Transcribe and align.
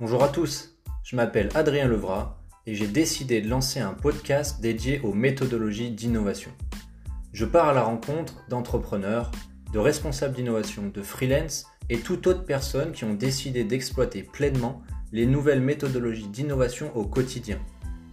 Bonjour 0.00 0.22
à 0.22 0.28
tous, 0.28 0.78
je 1.02 1.16
m'appelle 1.16 1.48
Adrien 1.56 1.88
Levrat 1.88 2.40
et 2.66 2.76
j'ai 2.76 2.86
décidé 2.86 3.40
de 3.40 3.48
lancer 3.48 3.80
un 3.80 3.94
podcast 3.94 4.60
dédié 4.60 5.00
aux 5.00 5.12
méthodologies 5.12 5.90
d'innovation. 5.90 6.52
Je 7.32 7.44
pars 7.44 7.70
à 7.70 7.72
la 7.72 7.82
rencontre 7.82 8.44
d'entrepreneurs, 8.48 9.32
de 9.72 9.80
responsables 9.80 10.36
d'innovation, 10.36 10.92
de 10.94 11.02
freelance 11.02 11.66
et 11.90 11.98
toute 11.98 12.28
autre 12.28 12.44
personne 12.44 12.92
qui 12.92 13.02
ont 13.02 13.14
décidé 13.14 13.64
d'exploiter 13.64 14.22
pleinement 14.22 14.82
les 15.10 15.26
nouvelles 15.26 15.62
méthodologies 15.62 16.28
d'innovation 16.28 16.96
au 16.96 17.04
quotidien, 17.04 17.58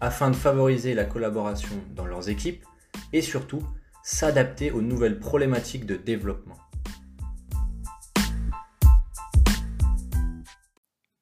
afin 0.01 0.31
de 0.31 0.35
favoriser 0.35 0.95
la 0.95 1.05
collaboration 1.05 1.75
dans 1.95 2.07
leurs 2.07 2.29
équipes 2.29 2.65
et 3.13 3.21
surtout 3.21 3.61
s'adapter 4.01 4.71
aux 4.71 4.81
nouvelles 4.81 5.19
problématiques 5.19 5.85
de 5.85 5.97
développement. 5.97 6.57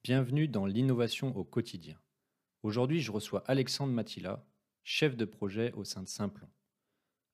Bienvenue 0.06 0.50
dans 0.50 0.66
l'innovation 0.66 1.34
au 1.38 1.46
quotidien. 1.46 1.98
Aujourd'hui, 2.62 3.00
je 3.00 3.10
reçois 3.10 3.42
Alexandre 3.48 3.94
Matila, 3.94 4.46
chef 4.84 5.16
de 5.16 5.24
projet 5.24 5.72
au 5.76 5.86
sein 5.86 6.04
de 6.04 6.10
Simplon. 6.10 6.50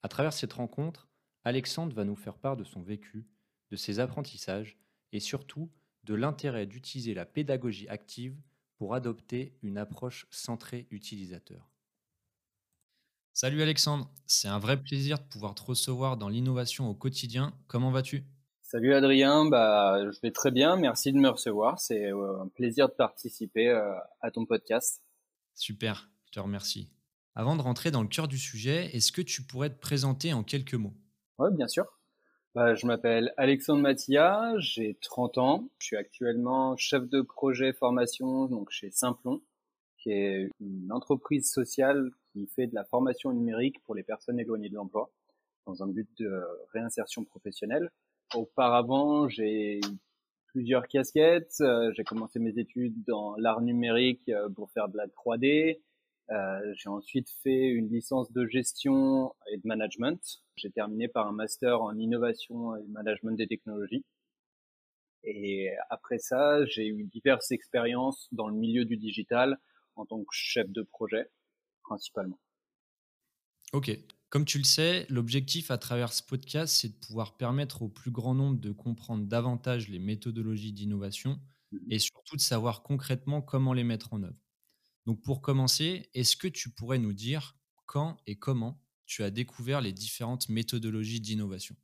À 0.03 0.07
travers 0.07 0.33
cette 0.33 0.53
rencontre, 0.53 1.09
Alexandre 1.43 1.95
va 1.95 2.03
nous 2.03 2.15
faire 2.15 2.37
part 2.37 2.57
de 2.57 2.63
son 2.63 2.83
vécu, 2.83 3.27
de 3.71 3.75
ses 3.75 3.99
apprentissages 3.99 4.77
et 5.11 5.19
surtout 5.19 5.71
de 6.03 6.13
l'intérêt 6.13 6.67
d'utiliser 6.67 7.15
la 7.15 7.25
pédagogie 7.25 7.87
active 7.87 8.39
pour 8.75 8.93
adopter 8.93 9.57
une 9.63 9.79
approche 9.79 10.27
centrée 10.29 10.85
utilisateur. 10.91 11.71
Salut 13.33 13.63
Alexandre, 13.63 14.13
c'est 14.27 14.47
un 14.47 14.59
vrai 14.59 14.79
plaisir 14.79 15.17
de 15.17 15.23
pouvoir 15.23 15.55
te 15.55 15.63
recevoir 15.63 16.17
dans 16.17 16.29
l'innovation 16.29 16.87
au 16.87 16.93
quotidien. 16.93 17.59
Comment 17.65 17.89
vas-tu? 17.89 18.27
Salut 18.71 18.93
Adrien, 18.93 19.49
bah, 19.49 20.11
je 20.11 20.19
vais 20.21 20.29
très 20.29 20.51
bien, 20.51 20.75
merci 20.75 21.11
de 21.11 21.17
me 21.17 21.29
recevoir. 21.29 21.79
C'est 21.79 22.13
euh, 22.13 22.43
un 22.43 22.47
plaisir 22.49 22.87
de 22.87 22.93
participer 22.93 23.67
euh, 23.67 23.95
à 24.21 24.29
ton 24.29 24.45
podcast. 24.45 25.01
Super, 25.55 26.11
je 26.25 26.33
te 26.33 26.39
remercie. 26.39 26.93
Avant 27.33 27.55
de 27.55 27.63
rentrer 27.63 27.89
dans 27.89 28.03
le 28.03 28.07
cœur 28.07 28.27
du 28.27 28.37
sujet, 28.37 28.95
est-ce 28.95 29.11
que 29.11 29.23
tu 29.23 29.41
pourrais 29.41 29.71
te 29.71 29.79
présenter 29.79 30.33
en 30.33 30.43
quelques 30.43 30.75
mots? 30.75 30.93
Oui, 31.39 31.49
bien 31.53 31.67
sûr. 31.67 31.83
Bah, 32.53 32.75
je 32.75 32.85
m'appelle 32.85 33.33
Alexandre 33.37 33.81
Mathia, 33.81 34.53
j'ai 34.59 34.99
30 35.01 35.39
ans. 35.39 35.69
Je 35.79 35.87
suis 35.87 35.97
actuellement 35.97 36.77
chef 36.77 37.09
de 37.09 37.21
projet 37.23 37.73
formation 37.73 38.45
donc 38.45 38.69
chez 38.69 38.91
Simplon, 38.91 39.41
qui 39.97 40.11
est 40.11 40.47
une 40.59 40.91
entreprise 40.91 41.51
sociale 41.51 42.11
qui 42.33 42.45
fait 42.45 42.67
de 42.67 42.75
la 42.75 42.85
formation 42.85 43.33
numérique 43.33 43.83
pour 43.85 43.95
les 43.95 44.03
personnes 44.03 44.39
éloignées 44.39 44.69
de 44.69 44.75
l'emploi 44.75 45.09
dans 45.65 45.81
un 45.81 45.87
but 45.87 46.07
de 46.19 46.43
réinsertion 46.71 47.25
professionnelle. 47.25 47.89
Auparavant, 48.35 49.27
j'ai 49.27 49.79
plusieurs 50.47 50.87
casquettes. 50.87 51.55
Euh, 51.61 51.91
j'ai 51.95 52.03
commencé 52.03 52.39
mes 52.39 52.57
études 52.59 53.03
dans 53.05 53.35
l'art 53.37 53.61
numérique 53.61 54.29
euh, 54.29 54.49
pour 54.49 54.71
faire 54.71 54.89
de 54.89 54.97
la 54.97 55.07
3D. 55.07 55.79
Euh, 56.29 56.73
j'ai 56.75 56.89
ensuite 56.89 57.29
fait 57.41 57.69
une 57.69 57.89
licence 57.89 58.31
de 58.31 58.45
gestion 58.45 59.33
et 59.51 59.57
de 59.57 59.65
management. 59.65 60.19
J'ai 60.55 60.69
terminé 60.69 61.07
par 61.07 61.27
un 61.27 61.31
master 61.31 61.81
en 61.81 61.97
innovation 61.97 62.75
et 62.75 62.83
management 62.87 63.35
des 63.35 63.47
technologies. 63.47 64.05
Et 65.23 65.71
après 65.89 66.19
ça, 66.19 66.63
j'ai 66.65 66.87
eu 66.87 67.03
diverses 67.03 67.51
expériences 67.51 68.27
dans 68.31 68.47
le 68.47 68.55
milieu 68.55 68.85
du 68.85 68.95
digital 68.95 69.57
en 69.95 70.05
tant 70.05 70.19
que 70.19 70.31
chef 70.31 70.69
de 70.69 70.83
projet, 70.83 71.29
principalement. 71.83 72.39
Ok. 73.73 73.91
Comme 74.29 74.45
tu 74.45 74.57
le 74.59 74.63
sais, 74.63 75.05
l'objectif 75.09 75.71
à 75.71 75.77
travers 75.77 76.13
ce 76.13 76.21
podcast, 76.23 76.75
c'est 76.75 76.89
de 76.89 76.93
pouvoir 77.05 77.37
permettre 77.37 77.81
au 77.81 77.89
plus 77.89 78.11
grand 78.11 78.35
nombre 78.35 78.59
de 78.59 78.71
comprendre 78.71 79.25
davantage 79.25 79.89
les 79.89 79.99
méthodologies 79.99 80.71
d'innovation 80.73 81.39
mmh 81.71 81.89
et 81.89 81.97
surtout 81.99 82.35
de 82.35 82.41
savoir 82.41 82.83
concrètement 82.83 83.41
comment 83.41 83.73
les 83.73 83.83
mettre 83.83 84.13
en 84.13 84.21
œuvre. 84.23 84.37
Donc 85.07 85.21
pour 85.23 85.41
commencer, 85.41 86.09
est-ce 86.13 86.37
que 86.37 86.47
tu 86.47 86.71
pourrais 86.71 86.99
nous 86.99 87.13
dire 87.13 87.57
quand 87.85 88.17
et 88.27 88.37
comment 88.39 88.83
tu 89.05 89.23
as 89.23 89.31
découvert 89.31 89.81
les 89.81 89.93
différentes 89.93 90.49
méthodologies 90.49 91.21
d'innovation? 91.21 91.75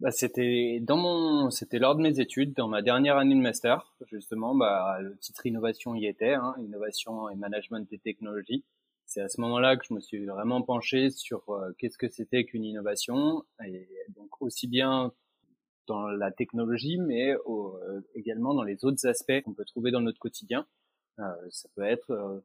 Bah, 0.00 0.10
c'était 0.10 0.80
dans 0.82 0.96
mon, 0.96 1.50
c'était 1.50 1.78
lors 1.78 1.94
de 1.94 2.02
mes 2.02 2.18
études, 2.18 2.54
dans 2.54 2.66
ma 2.68 2.82
dernière 2.82 3.16
année 3.18 3.36
de 3.36 3.40
master, 3.40 3.94
justement, 4.10 4.54
bah, 4.54 4.98
le 5.00 5.16
titre 5.18 5.46
innovation 5.46 5.94
y 5.94 6.06
était, 6.06 6.34
hein, 6.34 6.54
innovation 6.58 7.28
et 7.30 7.36
management 7.36 7.88
des 7.88 7.98
technologies. 7.98 8.64
C'est 9.06 9.20
à 9.20 9.28
ce 9.28 9.40
moment-là 9.40 9.76
que 9.76 9.84
je 9.88 9.94
me 9.94 10.00
suis 10.00 10.24
vraiment 10.26 10.62
penché 10.62 11.10
sur 11.10 11.48
euh, 11.50 11.72
qu'est-ce 11.78 11.98
que 11.98 12.08
c'était 12.08 12.44
qu'une 12.44 12.64
innovation, 12.64 13.44
et 13.64 13.88
donc 14.16 14.40
aussi 14.40 14.68
bien 14.68 15.12
dans 15.86 16.06
la 16.06 16.30
technologie, 16.30 16.98
mais 16.98 17.34
euh, 17.34 18.00
également 18.14 18.54
dans 18.54 18.62
les 18.62 18.84
autres 18.84 19.06
aspects 19.06 19.40
qu'on 19.42 19.52
peut 19.52 19.64
trouver 19.64 19.90
dans 19.90 20.00
notre 20.00 20.18
quotidien. 20.18 20.66
Euh, 21.18 21.24
ça 21.50 21.68
peut 21.74 21.82
être 21.82 22.42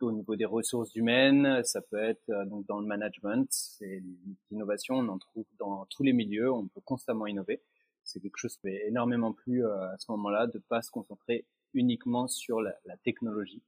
au 0.00 0.12
niveau 0.12 0.36
des 0.36 0.44
ressources 0.44 0.94
humaines, 0.94 1.62
ça 1.64 1.80
peut 1.82 2.02
être 2.02 2.30
donc 2.46 2.66
dans 2.66 2.80
le 2.80 2.86
management, 2.86 3.46
c'est 3.50 4.02
l'innovation, 4.50 4.96
on 4.96 5.08
en 5.08 5.18
trouve 5.18 5.46
dans 5.58 5.86
tous 5.86 6.02
les 6.02 6.12
milieux, 6.12 6.52
on 6.52 6.66
peut 6.66 6.80
constamment 6.80 7.26
innover. 7.26 7.62
C'est 8.04 8.20
quelque 8.20 8.38
chose 8.38 8.56
qui 8.56 8.62
fait 8.62 8.88
énormément 8.88 9.32
plu 9.32 9.64
à 9.64 9.94
ce 9.98 10.10
moment-là 10.12 10.46
de 10.46 10.58
pas 10.58 10.82
se 10.82 10.90
concentrer 10.90 11.46
uniquement 11.74 12.26
sur 12.26 12.60
la, 12.60 12.74
la 12.84 12.96
technologie 12.96 13.62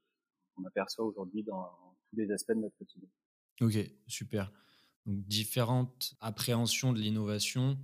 qu'on 0.55 0.65
aperçoit 0.65 1.05
aujourd'hui 1.05 1.43
dans 1.43 1.71
tous 2.15 2.21
les 2.21 2.31
aspects 2.33 2.53
de 2.53 2.61
notre 2.61 2.77
quotidien. 2.77 3.09
Ok, 3.61 3.77
super. 4.07 4.53
Donc 5.07 5.23
différentes 5.27 6.15
appréhensions 6.21 6.93
de 6.93 6.99
l'innovation 6.99 7.79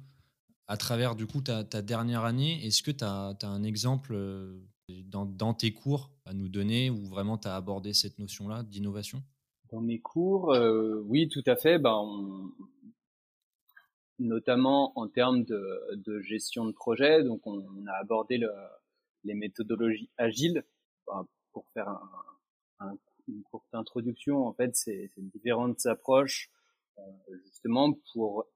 à 0.66 0.76
travers 0.76 1.16
du 1.16 1.26
coup 1.26 1.40
ta, 1.40 1.64
ta 1.64 1.82
dernière 1.82 2.24
année. 2.24 2.64
Est-ce 2.64 2.82
que 2.82 2.90
tu 2.90 3.04
as, 3.04 3.36
as, 3.42 3.46
un 3.46 3.62
exemple 3.62 4.12
euh, 4.14 4.60
dans, 5.04 5.54
tes 5.54 5.72
cours 5.72 6.10
à 6.24 6.32
nous 6.32 6.48
donner 6.48 6.90
où 6.90 7.06
vraiment 7.06 7.38
tu 7.38 7.48
as 7.48 7.56
abordé 7.56 7.92
cette 7.92 8.18
notion-là 8.18 8.62
d'innovation? 8.62 9.22
Dans 9.70 9.80
mes 9.80 10.00
cours, 10.00 10.52
euh, 10.52 11.02
oui, 11.06 11.28
tout 11.28 11.42
à 11.46 11.56
fait. 11.56 11.78
Ben, 11.78 12.50
notamment 14.18 14.98
en 14.98 15.08
termes 15.08 15.44
de, 15.44 16.20
gestion 16.22 16.66
de 16.66 16.72
projet. 16.72 17.22
Donc, 17.24 17.46
on, 17.46 17.86
a 17.86 17.92
abordé 18.00 18.38
le, 18.38 18.50
les 19.24 19.34
méthodologies 19.34 20.10
agiles. 20.18 20.64
pour 21.52 21.68
faire 21.74 21.98
une 23.30 23.42
courte 23.42 23.72
introduction, 23.72 24.46
en 24.46 24.52
fait, 24.52 24.76
c'est 24.76 25.10
différentes 25.16 25.86
approches 25.86 26.50
euh, 26.98 27.36
justement 27.44 27.92
pour 28.12 28.46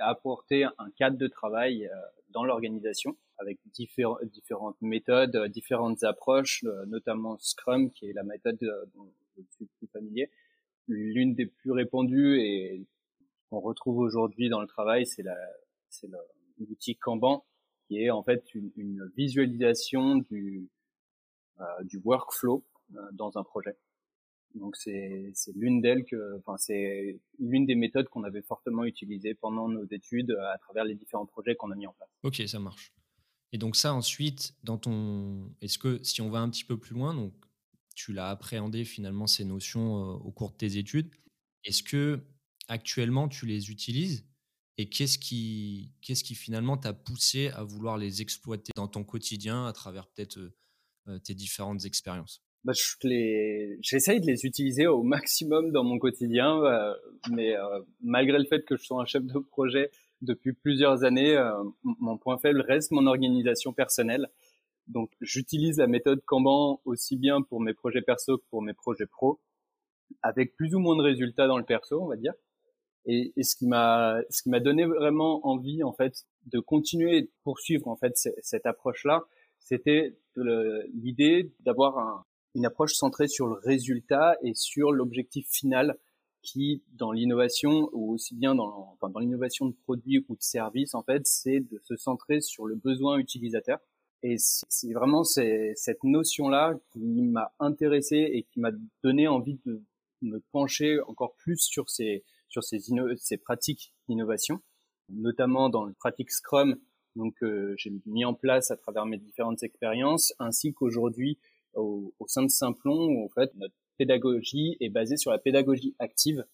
apporter 0.00 0.64
un 0.64 0.90
cadre 0.96 1.18
de 1.18 1.28
travail 1.28 1.86
euh, 1.86 1.94
dans 2.30 2.44
l'organisation 2.44 3.16
avec 3.38 3.58
différentes 3.66 4.80
méthodes, 4.80 5.36
euh, 5.36 5.48
différentes 5.48 6.02
approches, 6.04 6.62
notamment 6.86 7.38
Scrum, 7.38 7.90
qui 7.90 8.06
est 8.06 8.12
la 8.12 8.22
méthode 8.22 8.58
dont 8.94 9.12
je 9.36 9.42
suis 9.56 9.66
plus 9.78 9.86
familier. 9.88 10.30
L'une 10.88 11.34
des 11.34 11.46
plus 11.46 11.70
répandues 11.70 12.40
et 12.40 12.86
qu'on 13.50 13.60
retrouve 13.60 13.98
aujourd'hui 13.98 14.48
dans 14.48 14.60
le 14.60 14.66
travail, 14.66 15.06
c'est 15.06 15.24
l'outil 16.58 16.96
Kanban, 16.96 17.44
qui 17.86 18.02
est 18.02 18.10
en 18.10 18.22
fait 18.22 18.44
une, 18.54 19.10
visualisation 19.16 20.16
du 20.30 20.68
workflow 22.04 22.64
dans 23.12 23.38
un 23.38 23.44
projet. 23.44 23.76
Donc 24.54 24.76
c'est 24.76 25.32
l'une 25.54 25.80
d'elles 25.80 26.04
que, 26.04 26.40
c'est 26.58 27.18
l'une 27.38 27.66
des 27.66 27.74
méthodes 27.74 28.08
qu'on 28.08 28.24
avait 28.24 28.42
fortement 28.42 28.84
utilisées 28.84 29.34
pendant 29.34 29.68
nos 29.68 29.84
études 29.84 30.36
à 30.52 30.58
travers 30.58 30.84
les 30.84 30.94
différents 30.94 31.26
projets 31.26 31.56
qu'on 31.56 31.70
a 31.70 31.76
mis 31.76 31.86
en 31.86 31.92
place. 31.92 32.10
Ok, 32.22 32.42
ça 32.46 32.58
marche. 32.58 32.92
Et 33.52 33.58
donc 33.58 33.76
ça 33.76 33.92
ensuite, 33.92 34.54
dans 34.62 34.78
ton, 34.78 35.54
est-ce 35.60 35.78
que 35.78 36.02
si 36.02 36.20
on 36.22 36.30
va 36.30 36.40
un 36.40 36.50
petit 36.50 36.64
peu 36.64 36.78
plus 36.78 36.94
loin, 36.94 37.14
donc 37.14 37.34
tu 37.94 38.12
l'as 38.12 38.30
appréhendé 38.30 38.84
finalement 38.84 39.26
ces 39.26 39.44
notions 39.44 39.98
euh, 39.98 40.14
au 40.14 40.32
cours 40.32 40.52
de 40.52 40.56
tes 40.56 40.78
études, 40.78 41.10
est-ce 41.64 41.82
que 41.82 42.24
actuellement 42.68 43.28
tu 43.28 43.46
les 43.46 43.70
utilises? 43.70 44.26
Et 44.78 44.88
qu'est-ce 44.88 45.18
qui, 45.18 45.92
qu'est-ce 46.00 46.24
qui 46.24 46.34
finalement 46.34 46.78
t'a 46.78 46.94
poussé 46.94 47.48
à 47.48 47.62
vouloir 47.62 47.98
les 47.98 48.22
exploiter 48.22 48.72
dans 48.74 48.88
ton 48.88 49.04
quotidien 49.04 49.66
à 49.66 49.72
travers 49.72 50.08
peut-être 50.08 50.38
euh, 50.38 50.56
euh, 51.08 51.18
tes 51.18 51.34
différentes 51.34 51.84
expériences? 51.84 52.42
Bah, 52.64 52.72
je 52.74 53.08
les, 53.08 53.78
j'essaye 53.82 54.20
de 54.20 54.26
les 54.26 54.46
utiliser 54.46 54.86
au 54.86 55.02
maximum 55.02 55.72
dans 55.72 55.82
mon 55.82 55.98
quotidien, 55.98 56.62
euh, 56.62 56.94
mais 57.30 57.56
euh, 57.56 57.80
malgré 58.02 58.38
le 58.38 58.44
fait 58.44 58.64
que 58.64 58.76
je 58.76 58.84
sois 58.84 59.02
un 59.02 59.04
chef 59.04 59.24
de 59.24 59.38
projet 59.38 59.90
depuis 60.20 60.52
plusieurs 60.52 61.02
années, 61.02 61.36
euh, 61.36 61.52
mon 61.82 62.16
point 62.18 62.38
faible 62.38 62.60
reste 62.60 62.92
mon 62.92 63.06
organisation 63.06 63.72
personnelle. 63.72 64.28
Donc, 64.86 65.10
j'utilise 65.20 65.78
la 65.78 65.88
méthode 65.88 66.22
Kanban 66.24 66.80
aussi 66.84 67.16
bien 67.16 67.42
pour 67.42 67.60
mes 67.60 67.74
projets 67.74 68.02
perso 68.02 68.38
que 68.38 68.44
pour 68.50 68.62
mes 68.62 68.74
projets 68.74 69.06
pro, 69.06 69.40
avec 70.22 70.54
plus 70.54 70.74
ou 70.74 70.78
moins 70.78 70.96
de 70.96 71.02
résultats 71.02 71.48
dans 71.48 71.58
le 71.58 71.64
perso, 71.64 72.00
on 72.00 72.06
va 72.06 72.16
dire. 72.16 72.34
Et, 73.06 73.32
et 73.36 73.42
ce 73.42 73.56
qui 73.56 73.66
m'a, 73.66 74.20
ce 74.30 74.42
qui 74.42 74.50
m'a 74.50 74.60
donné 74.60 74.84
vraiment 74.86 75.44
envie, 75.48 75.82
en 75.82 75.92
fait, 75.92 76.26
de 76.46 76.60
continuer 76.60 77.16
et 77.16 77.22
de 77.22 77.30
poursuivre 77.42 77.88
en 77.88 77.96
fait 77.96 78.12
cette 78.42 78.66
approche-là, 78.66 79.24
c'était 79.58 80.16
l'idée 80.36 81.52
d'avoir 81.60 81.98
un, 81.98 82.24
une 82.54 82.66
approche 82.66 82.94
centrée 82.94 83.28
sur 83.28 83.46
le 83.46 83.54
résultat 83.54 84.36
et 84.42 84.54
sur 84.54 84.92
l'objectif 84.92 85.48
final 85.48 85.98
qui, 86.42 86.82
dans 86.94 87.12
l'innovation, 87.12 87.88
ou 87.92 88.12
aussi 88.12 88.34
bien 88.34 88.54
dans, 88.54 88.92
enfin, 88.92 89.08
dans 89.08 89.20
l'innovation 89.20 89.66
de 89.66 89.74
produits 89.84 90.24
ou 90.28 90.34
de 90.34 90.42
services, 90.42 90.94
en 90.94 91.02
fait, 91.02 91.26
c'est 91.26 91.60
de 91.60 91.80
se 91.84 91.96
centrer 91.96 92.40
sur 92.40 92.66
le 92.66 92.74
besoin 92.74 93.18
utilisateur. 93.18 93.78
Et 94.24 94.36
c'est 94.38 94.92
vraiment 94.92 95.24
cette 95.24 96.04
notion-là 96.04 96.78
qui 96.92 97.00
m'a 97.00 97.52
intéressé 97.58 98.16
et 98.16 98.44
qui 98.44 98.60
m'a 98.60 98.70
donné 99.02 99.26
envie 99.26 99.58
de 99.66 99.82
me 100.20 100.38
pencher 100.52 101.00
encore 101.08 101.34
plus 101.34 101.58
sur 101.58 101.90
ces, 101.90 102.22
sur 102.48 102.62
ces, 102.62 102.78
pratiques 103.38 103.94
d'innovation, 104.08 104.60
notamment 105.08 105.68
dans 105.70 105.84
le 105.84 105.92
pratique 105.94 106.30
Scrum, 106.30 106.76
donc 107.16 107.34
euh, 107.42 107.74
j'ai 107.76 107.92
mis 108.06 108.24
en 108.24 108.34
place 108.34 108.70
à 108.70 108.76
travers 108.76 109.06
mes 109.06 109.18
différentes 109.18 109.62
expériences, 109.62 110.32
ainsi 110.38 110.72
qu'aujourd'hui 110.72 111.38
au, 111.74 112.14
au, 112.18 112.26
sein 112.28 112.42
de 112.42 112.48
Simplon, 112.50 113.06
où 113.06 113.24
en 113.24 113.28
fait 113.28 113.54
notre 113.54 113.74
pédagogie 113.98 114.76
est 114.80 114.90
basée 114.90 115.16
sur 115.16 115.30
la 115.30 115.38
pédagogie 115.38 115.94
active. 115.98 116.44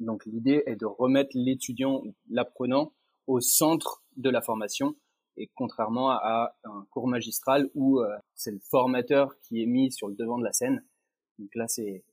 Donc 0.00 0.26
l'idée 0.26 0.62
est 0.66 0.76
de 0.76 0.86
remettre 0.86 1.30
l'étudiant, 1.34 2.02
l'apprenant, 2.28 2.92
au 3.26 3.40
centre 3.40 4.02
de 4.16 4.30
la 4.30 4.42
formation 4.42 4.94
et 5.36 5.50
contrairement 5.54 6.10
à 6.10 6.56
un 6.64 6.86
cours 6.90 7.08
magistral 7.08 7.70
où 7.74 8.00
euh, 8.00 8.16
c'est 8.34 8.52
le 8.52 8.60
formateur 8.70 9.38
qui 9.40 9.62
est 9.62 9.66
mis 9.66 9.90
sur 9.90 10.08
le 10.08 10.14
devant 10.14 10.38
de 10.38 10.44
la 10.44 10.52
scène. 10.52 10.84
Donc 11.38 11.54
là, 11.54 11.66
c'est 11.66 12.04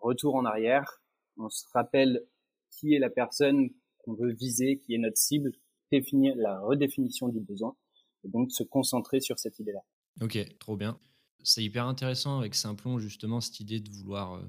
retour 0.00 0.34
en 0.34 0.44
arrière. 0.44 1.02
On 1.36 1.50
se 1.50 1.64
rappelle 1.72 2.24
qui 2.70 2.94
est 2.94 2.98
la 2.98 3.10
personne 3.10 3.70
qu'on 3.98 4.14
veut 4.14 4.32
viser, 4.32 4.78
qui 4.78 4.94
est 4.94 4.98
notre 4.98 5.18
cible, 5.18 5.52
définir 5.92 6.34
la 6.36 6.58
redéfinition 6.60 7.28
du 7.28 7.40
besoin 7.40 7.76
et 8.24 8.28
donc 8.28 8.50
se 8.50 8.62
concentrer 8.62 9.20
sur 9.20 9.38
cette 9.38 9.58
idée-là. 9.58 9.80
Ok, 10.20 10.38
trop 10.58 10.76
bien. 10.76 10.98
C'est 11.42 11.64
hyper 11.64 11.86
intéressant 11.86 12.38
avec 12.38 12.54
Simplon, 12.54 12.98
justement, 12.98 13.40
cette 13.40 13.60
idée 13.60 13.80
de 13.80 13.90
vouloir 13.90 14.34
euh, 14.34 14.46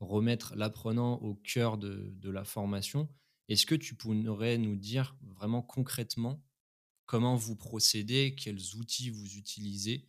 remettre 0.00 0.54
l'apprenant 0.56 1.14
au 1.16 1.34
cœur 1.34 1.76
de, 1.78 2.12
la 2.22 2.44
formation. 2.44 3.08
Est-ce 3.48 3.66
que 3.66 3.74
tu 3.74 3.94
pourrais 3.94 4.58
nous 4.58 4.76
dire 4.76 5.16
vraiment 5.22 5.62
concrètement 5.62 6.42
comment 7.06 7.34
vous 7.34 7.56
procédez, 7.56 8.36
quels 8.36 8.76
outils 8.76 9.10
vous 9.10 9.36
utilisez 9.36 10.08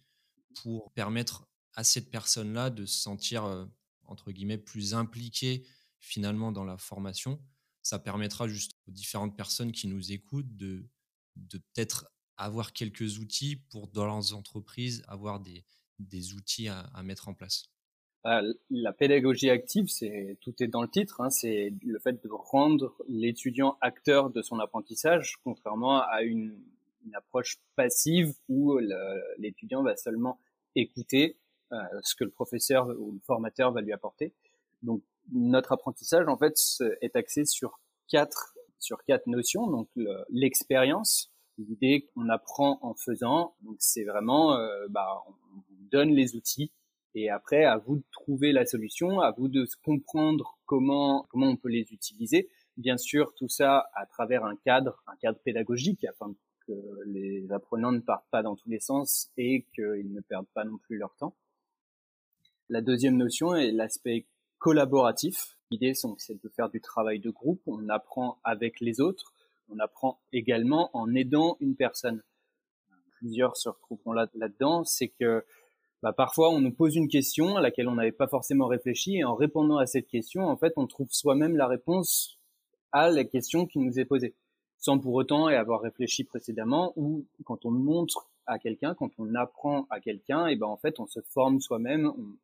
pour 0.62 0.92
permettre 0.94 1.48
à 1.74 1.84
cette 1.84 2.12
personne-là 2.12 2.70
de 2.70 2.86
se 2.86 3.00
sentir, 3.00 3.46
euh, 3.46 3.66
entre 4.06 4.32
guillemets, 4.32 4.60
plus 4.60 4.94
impliquée 4.94 5.66
finalement 6.00 6.52
dans 6.52 6.64
la 6.64 6.78
formation? 6.78 7.42
Ça 7.82 7.98
permettra 7.98 8.48
juste 8.48 8.74
aux 8.88 8.92
différentes 8.92 9.36
personnes 9.36 9.72
qui 9.72 9.88
nous 9.88 10.12
écoutent 10.12 10.56
de, 10.56 10.88
de 11.36 11.58
peut-être 11.58 12.06
avoir 12.38 12.74
quelques 12.74 13.18
outils 13.18 13.56
pour, 13.56 13.88
dans 13.88 14.06
leurs 14.06 14.34
entreprises, 14.36 15.04
avoir 15.08 15.40
des, 15.40 15.66
des 16.10 16.34
outils 16.34 16.68
à, 16.68 17.04
mettre 17.04 17.30
en 17.30 17.34
place. 17.34 17.66
Bah, 18.24 18.42
la 18.70 18.94
pédagogie 18.94 19.50
active, 19.50 19.88
c'est 19.88 20.38
tout 20.42 20.54
est 20.62 20.68
dans 20.68 20.82
le 20.82 20.88
titre. 20.88 21.22
Hein, 21.22 21.30
c'est 21.30 21.74
le 21.84 22.00
fait 22.00 22.24
de 22.24 22.30
rendre 22.30 22.96
l'étudiant 23.08 23.78
acteur 23.82 24.30
de 24.30 24.42
son 24.42 24.60
apprentissage, 24.60 25.38
contrairement 25.44 26.02
à 26.02 26.22
une 26.22 26.56
une 27.06 27.16
approche 27.16 27.60
passive 27.76 28.34
où 28.50 28.78
l'étudiant 29.38 29.84
va 29.84 29.96
seulement 29.96 30.40
écouter 30.76 31.38
euh, 31.72 31.78
ce 32.04 32.16
que 32.16 32.24
le 32.24 32.30
professeur 32.30 32.88
ou 33.00 33.12
le 33.12 33.20
formateur 33.20 33.72
va 33.72 33.82
lui 33.82 33.94
apporter. 33.94 34.34
Donc 34.84 35.02
notre 35.32 35.72
apprentissage 35.72 36.28
en 36.28 36.38
fait 36.38 36.56
est 37.02 37.16
axé 37.16 37.46
sur 37.46 37.80
quatre 38.08 38.56
sur 38.80 39.04
quatre 39.04 39.28
notions. 39.28 39.68
Donc 39.68 39.90
l'expérience, 40.30 41.31
l'idée 41.68 42.10
qu'on 42.14 42.30
apprend 42.30 42.80
en 42.82 42.94
faisant. 42.94 43.56
Donc 43.62 43.76
c'est 43.80 44.04
vraiment 44.04 44.56
euh, 44.56 44.88
bah, 44.90 45.24
on 45.28 45.32
vous 45.56 45.90
donne 45.92 46.10
les 46.12 46.36
outils 46.36 46.72
et 47.14 47.30
après 47.30 47.66
à 47.66 47.78
vous 47.78 47.98
de 47.98 48.04
trouver 48.12 48.52
la 48.52 48.66
solution, 48.66 49.20
à 49.20 49.32
vous 49.32 49.48
de 49.48 49.66
comprendre 49.84 50.58
comment 50.66 51.28
comment 51.30 51.48
on 51.48 51.58
peut 51.58 51.70
les 51.70 51.92
utiliser. 51.92 52.50
Bien 52.78 52.98
sûr, 52.98 53.34
tout 53.36 53.50
ça 53.50 53.90
à 53.94 54.06
travers 54.06 54.46
un 54.46 54.56
cadre, 54.56 55.04
un 55.08 55.16
cadre 55.18 55.40
pédagogique 55.40 56.04
afin 56.06 56.34
que 56.68 56.74
les 57.06 57.52
apprenants 57.52 57.92
ne 57.92 58.00
partent 58.00 58.30
pas 58.32 58.44
dans 58.44 58.56
tous 58.56 58.70
les 58.70 58.80
sens 58.80 59.30
et 59.38 59.66
qu'ils 59.76 60.12
ne 60.14 60.22
perdent 60.22 60.48
pas 60.54 60.64
non 60.64 60.78
plus 60.78 60.98
leur 60.98 61.16
temps. 61.16 61.36
La 62.70 62.82
deuxième 62.82 63.18
notion 63.18 63.54
est 63.54 63.72
l'aspect 63.72 64.26
collaboratif. 64.60 65.58
L'idée, 65.72 65.94
c'est 65.94 66.42
de 66.42 66.50
faire 66.50 66.70
du 66.70 66.80
travail 66.80 67.20
de 67.20 67.30
groupe. 67.30 67.62
On 67.66 67.90
apprend 67.90 68.40
avec 68.44 68.80
les 68.80 69.02
autres. 69.02 69.34
On 69.72 69.80
apprend 69.80 70.20
également 70.32 70.90
en 70.94 71.14
aidant 71.16 71.58
une 71.60 71.76
personne. 71.76 72.22
Plusieurs 73.18 73.58
se 73.58 73.70
retrouveront 73.70 74.14
là, 74.14 74.28
là-dedans. 74.36 74.84
C'est 74.84 75.10
que 75.10 75.46
bah, 76.04 76.14
parfois, 76.14 76.50
on 76.50 76.60
nous 76.60 76.74
pose 76.74 76.96
une 76.96 77.08
question 77.08 77.58
à 77.58 77.62
laquelle 77.62 77.88
on 77.88 77.96
n'avait 77.96 78.12
pas 78.12 78.28
forcément 78.28 78.68
réfléchi. 78.68 79.18
Et 79.18 79.24
en 79.24 79.36
répondant 79.36 79.78
à 79.78 79.86
cette 79.86 80.08
question, 80.08 80.44
en 80.44 80.58
fait, 80.58 80.74
on 80.76 80.88
trouve 80.88 81.08
soi-même 81.12 81.56
la 81.56 81.68
réponse 81.68 82.40
à 82.92 83.10
la 83.10 83.24
question 83.24 83.66
qui 83.66 83.80
nous 83.80 84.00
est 84.00 84.06
posée 84.06 84.36
sans 84.82 84.98
pour 84.98 85.14
autant 85.14 85.48
y 85.48 85.56
avoir 85.56 85.82
réfléchi 85.82 86.24
précédemment, 86.24 86.92
ou 86.96 87.26
quand 87.46 87.66
on 87.66 87.72
montre 87.72 88.30
à 88.48 88.58
quelqu'un, 88.58 88.96
quand 88.96 89.12
on 89.20 89.36
apprend 89.36 89.86
à 89.92 90.00
quelqu'un, 90.00 90.48
et 90.48 90.56
ben 90.56 90.66
en 90.66 90.78
fait 90.78 91.00
on 91.00 91.06
se 91.06 91.20
forme 91.22 91.62
soi-même, 91.62 92.08
on, 92.18 92.36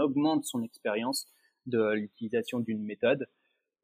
augmente 0.00 0.46
son 0.46 0.62
expérience 0.62 1.26
de 1.66 1.92
l'utilisation 1.92 2.60
d'une 2.60 2.82
méthode. 2.82 3.28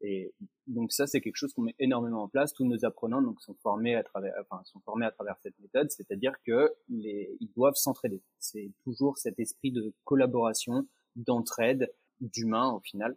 Et 0.01 0.33
donc 0.67 0.93
ça, 0.93 1.07
c'est 1.07 1.21
quelque 1.21 1.37
chose 1.37 1.53
qu'on 1.53 1.63
met 1.63 1.75
énormément 1.79 2.23
en 2.23 2.29
place. 2.29 2.53
Tous 2.53 2.65
nos 2.65 2.85
apprenants 2.85 3.23
donc 3.23 3.41
sont 3.41 3.55
formés 3.55 3.97
à 3.97 4.03
travers, 4.03 4.33
enfin, 4.41 4.63
sont 4.65 4.81
formés 4.81 5.07
à 5.07 5.11
travers 5.11 5.37
cette 5.43 5.59
méthode, 5.59 5.91
c'est-à-dire 5.91 6.35
que 6.45 6.73
les, 6.89 7.37
ils 7.41 7.51
doivent 7.53 7.75
s'entraider. 7.75 8.23
C'est 8.39 8.71
toujours 8.85 9.19
cet 9.19 9.41
esprit 9.41 9.73
de 9.73 9.93
collaboration, 10.05 10.87
d'entraide, 11.17 11.93
d'humain 12.21 12.71
au 12.73 12.81
final. 12.81 13.17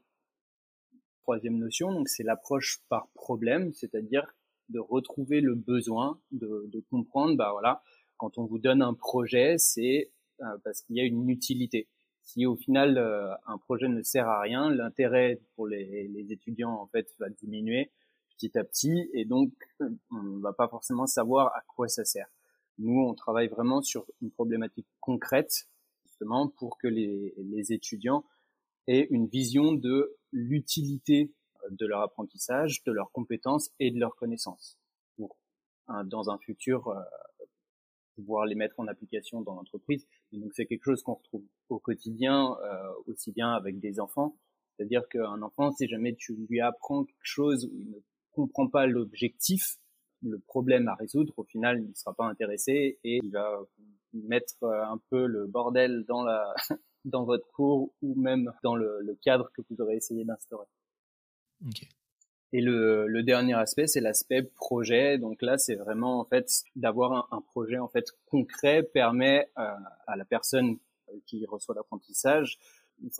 Troisième 1.22 1.58
notion, 1.58 1.92
donc 1.92 2.10
c'est 2.10 2.24
l'approche 2.24 2.82
par 2.90 3.10
problème, 3.10 3.72
c'est-à-dire 3.74 4.26
de 4.70 4.80
retrouver 4.80 5.42
le 5.42 5.54
besoin, 5.54 6.20
de, 6.32 6.66
de, 6.72 6.80
comprendre, 6.90 7.36
bah 7.36 7.52
voilà, 7.52 7.84
quand 8.18 8.38
on 8.38 8.46
vous 8.46 8.58
donne 8.58 8.82
un 8.82 8.94
projet, 8.94 9.58
c'est 9.58 10.12
euh, 10.40 10.58
parce 10.64 10.82
qu'il 10.82 10.96
y 10.96 11.02
a 11.02 11.04
une 11.04 11.30
utilité. 11.30 11.88
Si 12.24 12.46
au 12.46 12.56
final 12.56 12.98
euh, 12.98 13.34
un 13.48 13.58
projet 13.58 13.88
ne 13.88 14.02
sert 14.04 14.28
à 14.28 14.42
rien, 14.42 14.70
l'intérêt 14.70 15.42
pour 15.56 15.68
les, 15.68 16.08
les, 16.08 16.32
étudiants 16.32 16.74
en 16.74 16.88
fait 16.88 17.14
va 17.20 17.30
diminuer 17.30 17.92
petit 18.38 18.58
à 18.58 18.64
petit 18.64 19.10
et 19.14 19.26
donc 19.26 19.52
on 20.12 20.24
ne 20.24 20.42
va 20.42 20.54
pas 20.54 20.68
forcément 20.68 21.08
savoir 21.08 21.48
à 21.56 21.62
quoi 21.68 21.88
ça 21.88 22.06
sert. 22.06 22.28
Nous, 22.78 23.02
on 23.02 23.14
travaille 23.14 23.48
vraiment 23.48 23.82
sur 23.82 24.06
une 24.22 24.32
problématique 24.32 24.88
concrète 25.00 25.68
justement 26.06 26.48
pour 26.48 26.78
que 26.78 26.88
les, 26.88 27.34
les 27.38 27.74
étudiants 27.74 28.24
aient 28.88 29.08
une 29.10 29.28
vision 29.28 29.74
de 29.74 30.18
l'utilité 30.32 31.32
de 31.70 31.86
leur 31.86 32.02
apprentissage, 32.02 32.84
de 32.84 32.92
leurs 32.92 33.12
compétences 33.12 33.72
et 33.80 33.92
de 33.92 34.00
leurs 34.00 34.16
connaissances 34.16 34.80
pour, 35.16 35.38
dans 36.06 36.30
un 36.30 36.38
futur, 36.40 36.88
euh, 36.88 37.00
pouvoir 38.22 38.46
les 38.46 38.56
mettre 38.56 38.80
en 38.80 38.88
application 38.88 39.42
dans 39.42 39.56
l'entreprise. 39.56 40.08
donc 40.32 40.52
c'est 40.54 40.66
quelque 40.66 40.84
chose 40.84 41.02
qu'on 41.04 41.16
retrouve 41.16 41.44
au 41.70 41.80
quotidien, 41.80 42.56
euh, 42.64 42.92
aussi 43.08 43.32
bien 43.32 43.52
avec 43.52 43.80
des 43.80 44.00
enfants. 44.00 44.36
C'est-à-dire 44.76 45.08
qu'un 45.10 45.42
enfant, 45.42 45.72
si 45.72 45.88
jamais 45.88 46.16
tu 46.16 46.36
lui 46.50 46.62
apprends 46.62 47.04
quelque 47.04 47.18
chose 47.22 47.66
où 47.66 47.80
il 47.80 47.90
ne 47.90 48.00
comprend 48.32 48.68
pas 48.68 48.88
l'objectif, 48.88 49.78
le 50.24 50.40
problème 50.40 50.88
à 50.88 50.96
résoudre, 50.96 51.34
au 51.38 51.44
final, 51.44 51.82
il 51.82 51.90
ne 51.90 51.94
sera 51.94 52.14
pas 52.14 52.26
intéressé 52.26 53.00
et 53.04 53.20
il 53.24 53.32
va 53.32 53.60
mettre 54.14 54.64
euh, 54.64 54.86
un 54.86 55.00
peu 55.10 55.26
le 55.26 55.48
bordel 55.48 56.06
dans 56.08 56.24
la 56.24 56.54
dans 57.06 57.26
votre 57.26 57.48
cours 57.52 57.92
ou 58.02 58.16
même 58.16 58.52
dans 58.64 58.76
le, 58.76 59.00
le 59.02 59.16
cadre 59.16 59.52
que 59.54 59.62
vous 59.70 59.82
aurez 59.82 59.96
essayé 59.96 60.24
d'instaurer. 60.24 60.68
Et 62.54 62.62
le, 62.62 63.08
le, 63.08 63.24
dernier 63.24 63.54
aspect, 63.54 63.88
c'est 63.88 64.02
l'aspect 64.02 64.44
projet. 64.44 65.18
Donc 65.18 65.42
là, 65.42 65.58
c'est 65.58 65.76
vraiment 65.76 66.20
en 66.20 66.26
fait 66.26 66.64
d'avoir 66.76 67.28
un, 67.32 67.42
projet 67.42 67.78
en 67.78 67.88
fait 67.88 68.06
concret 68.26 68.84
permet 68.84 69.50
euh, 69.58 69.72
à 70.08 70.16
la 70.18 70.26
personne 70.26 70.78
qui 71.26 71.46
reçoit 71.46 71.76
l'apprentissage 71.76 72.60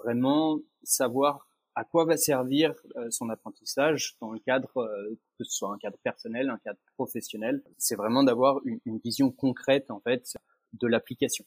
vraiment 0.04 0.60
savoir 0.84 1.48
à 1.76 1.86
quoi 1.86 2.06
va 2.06 2.18
servir 2.18 2.74
euh, 2.98 3.10
son 3.12 3.30
apprentissage 3.30 4.18
dans 4.20 4.32
le 4.32 4.40
cadre 4.40 4.78
euh, 4.78 5.18
que 5.38 5.44
ce 5.46 5.52
soit 5.52 5.74
un 5.74 5.78
cadre 5.78 5.98
personnel, 6.04 6.50
un 6.50 6.58
cadre 6.58 6.80
professionnel. 6.96 7.64
C'est 7.78 7.96
vraiment 7.96 8.24
d'avoir 8.24 8.60
une, 8.66 8.80
une, 8.86 9.00
vision 9.00 9.32
concrète 9.32 9.90
en 9.90 10.02
fait 10.02 10.38
de 10.74 10.88
l'application. 10.88 11.46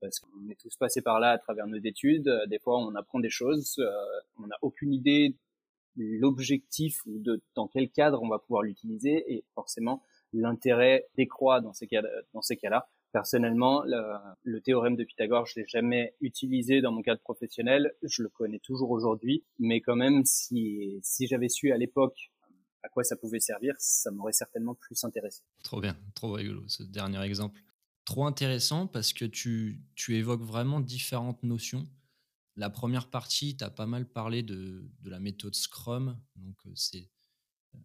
Parce 0.00 0.20
qu'on 0.20 0.48
est 0.50 0.60
tous 0.60 0.76
passés 0.76 1.02
par 1.02 1.18
là 1.18 1.30
à 1.30 1.38
travers 1.38 1.66
nos 1.66 1.78
études. 1.78 2.30
Des 2.48 2.58
fois, 2.58 2.78
on 2.78 2.94
apprend 2.94 3.18
des 3.18 3.30
choses, 3.30 3.82
on 4.38 4.46
n'a 4.46 4.56
aucune 4.60 4.92
idée 4.92 5.34
l'objectif 5.96 7.00
ou 7.06 7.18
de 7.18 7.42
dans 7.54 7.68
quel 7.68 7.90
cadre 7.90 8.22
on 8.22 8.28
va 8.28 8.38
pouvoir 8.38 8.62
l'utiliser 8.62 9.24
et 9.32 9.44
forcément 9.54 10.02
l'intérêt 10.32 11.06
décroît 11.16 11.60
dans 11.60 11.72
ces 11.72 11.86
cas 11.86 12.02
dans 12.34 12.42
ces 12.42 12.56
cas-là. 12.56 12.88
Personnellement, 13.12 13.82
le, 14.42 14.60
théorème 14.60 14.94
de 14.94 15.04
Pythagore, 15.04 15.46
je 15.46 15.58
l'ai 15.58 15.66
jamais 15.66 16.14
utilisé 16.20 16.82
dans 16.82 16.92
mon 16.92 17.00
cadre 17.00 17.20
professionnel, 17.22 17.94
je 18.02 18.22
le 18.22 18.28
connais 18.28 18.58
toujours 18.58 18.90
aujourd'hui, 18.90 19.44
mais 19.58 19.80
quand 19.80 19.96
même 19.96 20.24
si 20.24 21.00
si 21.02 21.26
j'avais 21.26 21.48
su 21.48 21.72
à 21.72 21.78
l'époque 21.78 22.30
à 22.82 22.88
quoi 22.88 23.04
ça 23.04 23.16
pouvait 23.16 23.40
servir, 23.40 23.74
ça 23.78 24.10
m'aurait 24.10 24.32
certainement 24.32 24.74
plus 24.74 25.02
intéressé. 25.02 25.42
Trop 25.64 25.80
bien, 25.80 25.96
trop 26.14 26.32
rigolo 26.32 26.62
ce 26.68 26.82
dernier 26.82 27.20
exemple. 27.22 27.60
Trop 28.04 28.26
intéressant 28.26 28.86
parce 28.86 29.12
que 29.12 29.24
tu, 29.24 29.80
tu 29.96 30.16
évoques 30.16 30.42
vraiment 30.42 30.78
différentes 30.78 31.42
notions 31.42 31.86
la 32.56 32.70
première 32.70 33.10
partie, 33.10 33.56
tu 33.56 33.64
as 33.64 33.70
pas 33.70 33.86
mal 33.86 34.10
parlé 34.10 34.42
de, 34.42 34.90
la 35.04 35.20
méthode 35.20 35.54
Scrum. 35.54 36.20
Donc, 36.36 36.56
c'est 36.74 37.10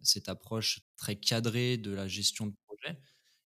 cette 0.02 0.28
approche 0.28 0.80
très 0.96 1.16
cadrée 1.16 1.76
de 1.76 1.90
la 1.90 2.08
gestion 2.08 2.46
de 2.46 2.54
projet. 2.66 2.98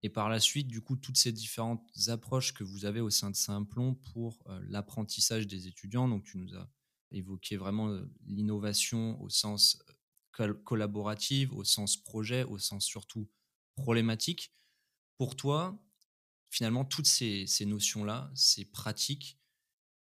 et 0.03 0.09
par 0.09 0.31
la 0.31 0.41
suite, 0.41 0.69
du 0.69 0.81
coup, 0.81 0.97
toutes 0.97 1.19
ces 1.19 1.33
différentes 1.33 1.87
approches 2.09 2.55
que 2.55 2.65
vous 2.65 2.87
avez 2.87 3.01
au 3.01 3.11
sein 3.11 3.31
de 3.31 3.37
Simplon 3.37 3.95
pour 3.95 4.43
l'apprentissage 4.63 5.47
des 5.47 5.67
étudiants. 5.67 6.09
Donc, 6.09 6.25
tu 6.25 6.39
nous 6.39 6.57
as 6.57 6.71
évoqué 7.13 7.57
vraiment 7.57 8.01
l'innovation 8.25 9.21
au 9.21 9.29
sens 9.29 9.79
collaboratif, 10.65 11.53
au 11.53 11.65
sens 11.65 11.97
projet, 11.97 12.45
au 12.45 12.59
sens 12.59 12.85
surtout 12.85 13.29
problématique. 13.75 14.53
Pour 15.19 15.37
toi, 15.37 15.79
finalement, 16.51 16.85
toutes 16.85 17.07
ces, 17.07 17.47
notions-là, 17.67 18.31
ces 18.35 18.65
pratiques, 18.65 19.40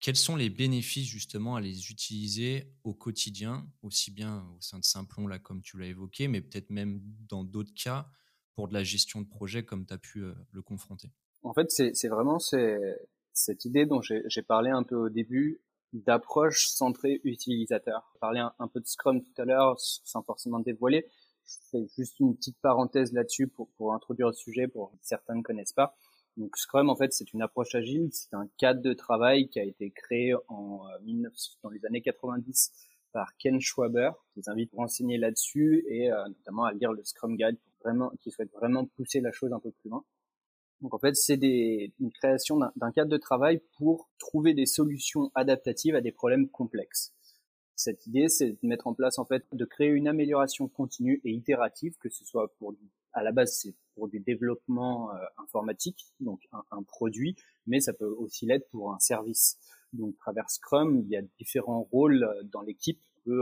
quels 0.05 0.15
sont 0.15 0.35
les 0.35 0.51
bénéfices 0.51 1.07
justement 1.07 1.55
à 1.55 1.61
les 1.61 1.89
utiliser 1.89 2.71
au 2.83 2.93
quotidien, 2.93 3.65
aussi 3.81 4.11
bien 4.11 4.45
au 4.55 4.61
sein 4.61 4.77
de 4.77 4.83
Simplon, 4.83 5.25
là, 5.25 5.39
comme 5.39 5.63
tu 5.63 5.79
l'as 5.79 5.87
évoqué, 5.87 6.27
mais 6.27 6.41
peut-être 6.41 6.69
même 6.69 7.01
dans 7.27 7.43
d'autres 7.43 7.73
cas 7.73 8.05
pour 8.53 8.67
de 8.67 8.75
la 8.75 8.83
gestion 8.83 9.19
de 9.21 9.27
projet 9.27 9.65
comme 9.65 9.83
tu 9.87 9.95
as 9.95 9.97
pu 9.97 10.23
le 10.51 10.61
confronter? 10.61 11.09
En 11.41 11.55
fait, 11.55 11.71
c'est 11.71 12.07
vraiment 12.07 12.37
cette 12.37 13.65
idée 13.65 13.87
dont 13.87 13.99
j'ai 14.03 14.41
parlé 14.43 14.69
un 14.69 14.83
peu 14.83 14.95
au 14.95 15.09
début 15.09 15.59
d'approche 15.91 16.67
centrée 16.67 17.19
utilisateur. 17.23 18.07
J'ai 18.13 18.19
parlé 18.19 18.41
un, 18.59 18.67
peu 18.67 18.81
de 18.81 18.85
Scrum 18.85 19.23
tout 19.23 19.41
à 19.41 19.45
l'heure 19.45 19.79
sans 19.79 20.21
forcément 20.21 20.59
dévoiler. 20.59 21.07
Je 21.47 21.55
fais 21.71 21.87
juste 21.97 22.19
une 22.19 22.35
petite 22.35 22.59
parenthèse 22.61 23.11
là-dessus 23.11 23.47
pour, 23.47 23.71
pour 23.71 23.95
introduire 23.95 24.27
le 24.27 24.33
sujet 24.33 24.67
pour 24.67 24.93
certains 25.01 25.33
ne 25.33 25.41
connaissent 25.41 25.73
pas. 25.73 25.97
Donc 26.37 26.57
Scrum, 26.57 26.89
en 26.89 26.95
fait, 26.95 27.13
c'est 27.13 27.31
une 27.33 27.41
approche 27.41 27.75
agile, 27.75 28.09
c'est 28.11 28.33
un 28.33 28.47
cadre 28.57 28.81
de 28.81 28.93
travail 28.93 29.47
qui 29.47 29.59
a 29.59 29.63
été 29.63 29.91
créé 29.91 30.35
en 30.49 30.81
19, 31.01 31.33
dans 31.63 31.69
les 31.69 31.85
années 31.85 32.01
90 32.01 32.73
par 33.13 33.37
Ken 33.37 33.61
Schwaber. 33.61 34.11
Je 34.35 34.41
vous 34.41 34.49
invite 34.49 34.73
à 34.73 34.77
renseigner 34.77 35.17
là-dessus 35.17 35.85
et 35.87 36.11
euh, 36.11 36.27
notamment 36.27 36.65
à 36.65 36.73
lire 36.73 36.91
le 36.91 37.03
Scrum 37.05 37.37
Guide 37.37 37.57
pour 37.57 37.73
vraiment, 37.89 38.11
qui 38.19 38.31
souhaite 38.31 38.51
vraiment 38.51 38.85
pousser 38.85 39.21
la 39.21 39.31
chose 39.31 39.53
un 39.53 39.59
peu 39.59 39.71
plus 39.71 39.89
loin. 39.89 40.03
Donc 40.81 40.93
en 40.93 40.99
fait, 40.99 41.15
c'est 41.15 41.39
une 41.41 42.11
création 42.11 42.59
d'un 42.59 42.91
cadre 42.91 43.09
de 43.09 43.17
travail 43.17 43.61
pour 43.77 44.09
trouver 44.19 44.53
des 44.53 44.65
solutions 44.65 45.31
adaptatives 45.33 45.95
à 45.95 46.01
des 46.01 46.11
problèmes 46.11 46.49
complexes. 46.49 47.13
Cette 47.75 48.05
idée, 48.07 48.27
c'est 48.27 48.51
de 48.51 48.67
mettre 48.67 48.87
en 48.87 48.93
place 48.93 49.19
en 49.19 49.25
fait, 49.25 49.45
de 49.53 49.65
créer 49.65 49.89
une 49.89 50.09
amélioration 50.09 50.67
continue 50.67 51.21
et 51.23 51.31
itérative, 51.31 51.95
que 51.99 52.09
ce 52.09 52.25
soit 52.25 52.53
pour 52.57 52.75
à 53.13 53.23
la 53.23 53.31
base 53.31 53.57
c'est 53.57 53.73
pour 53.95 54.07
du 54.07 54.19
développement 54.19 55.11
euh, 55.11 55.17
informatique, 55.37 56.05
donc 56.19 56.47
un, 56.51 56.83
produit, 56.83 57.35
mais 57.65 57.79
ça 57.79 57.93
peut 57.93 58.05
aussi 58.05 58.45
l'être 58.45 58.69
pour 58.69 58.93
un 58.93 58.99
service. 58.99 59.57
Donc, 59.93 60.15
travers 60.17 60.49
Scrum, 60.49 60.99
il 60.99 61.09
y 61.09 61.15
a 61.15 61.21
différents 61.39 61.87
rôles 61.91 62.23
euh, 62.23 62.43
dans 62.43 62.61
l'équipe. 62.61 63.01
Il 63.25 63.33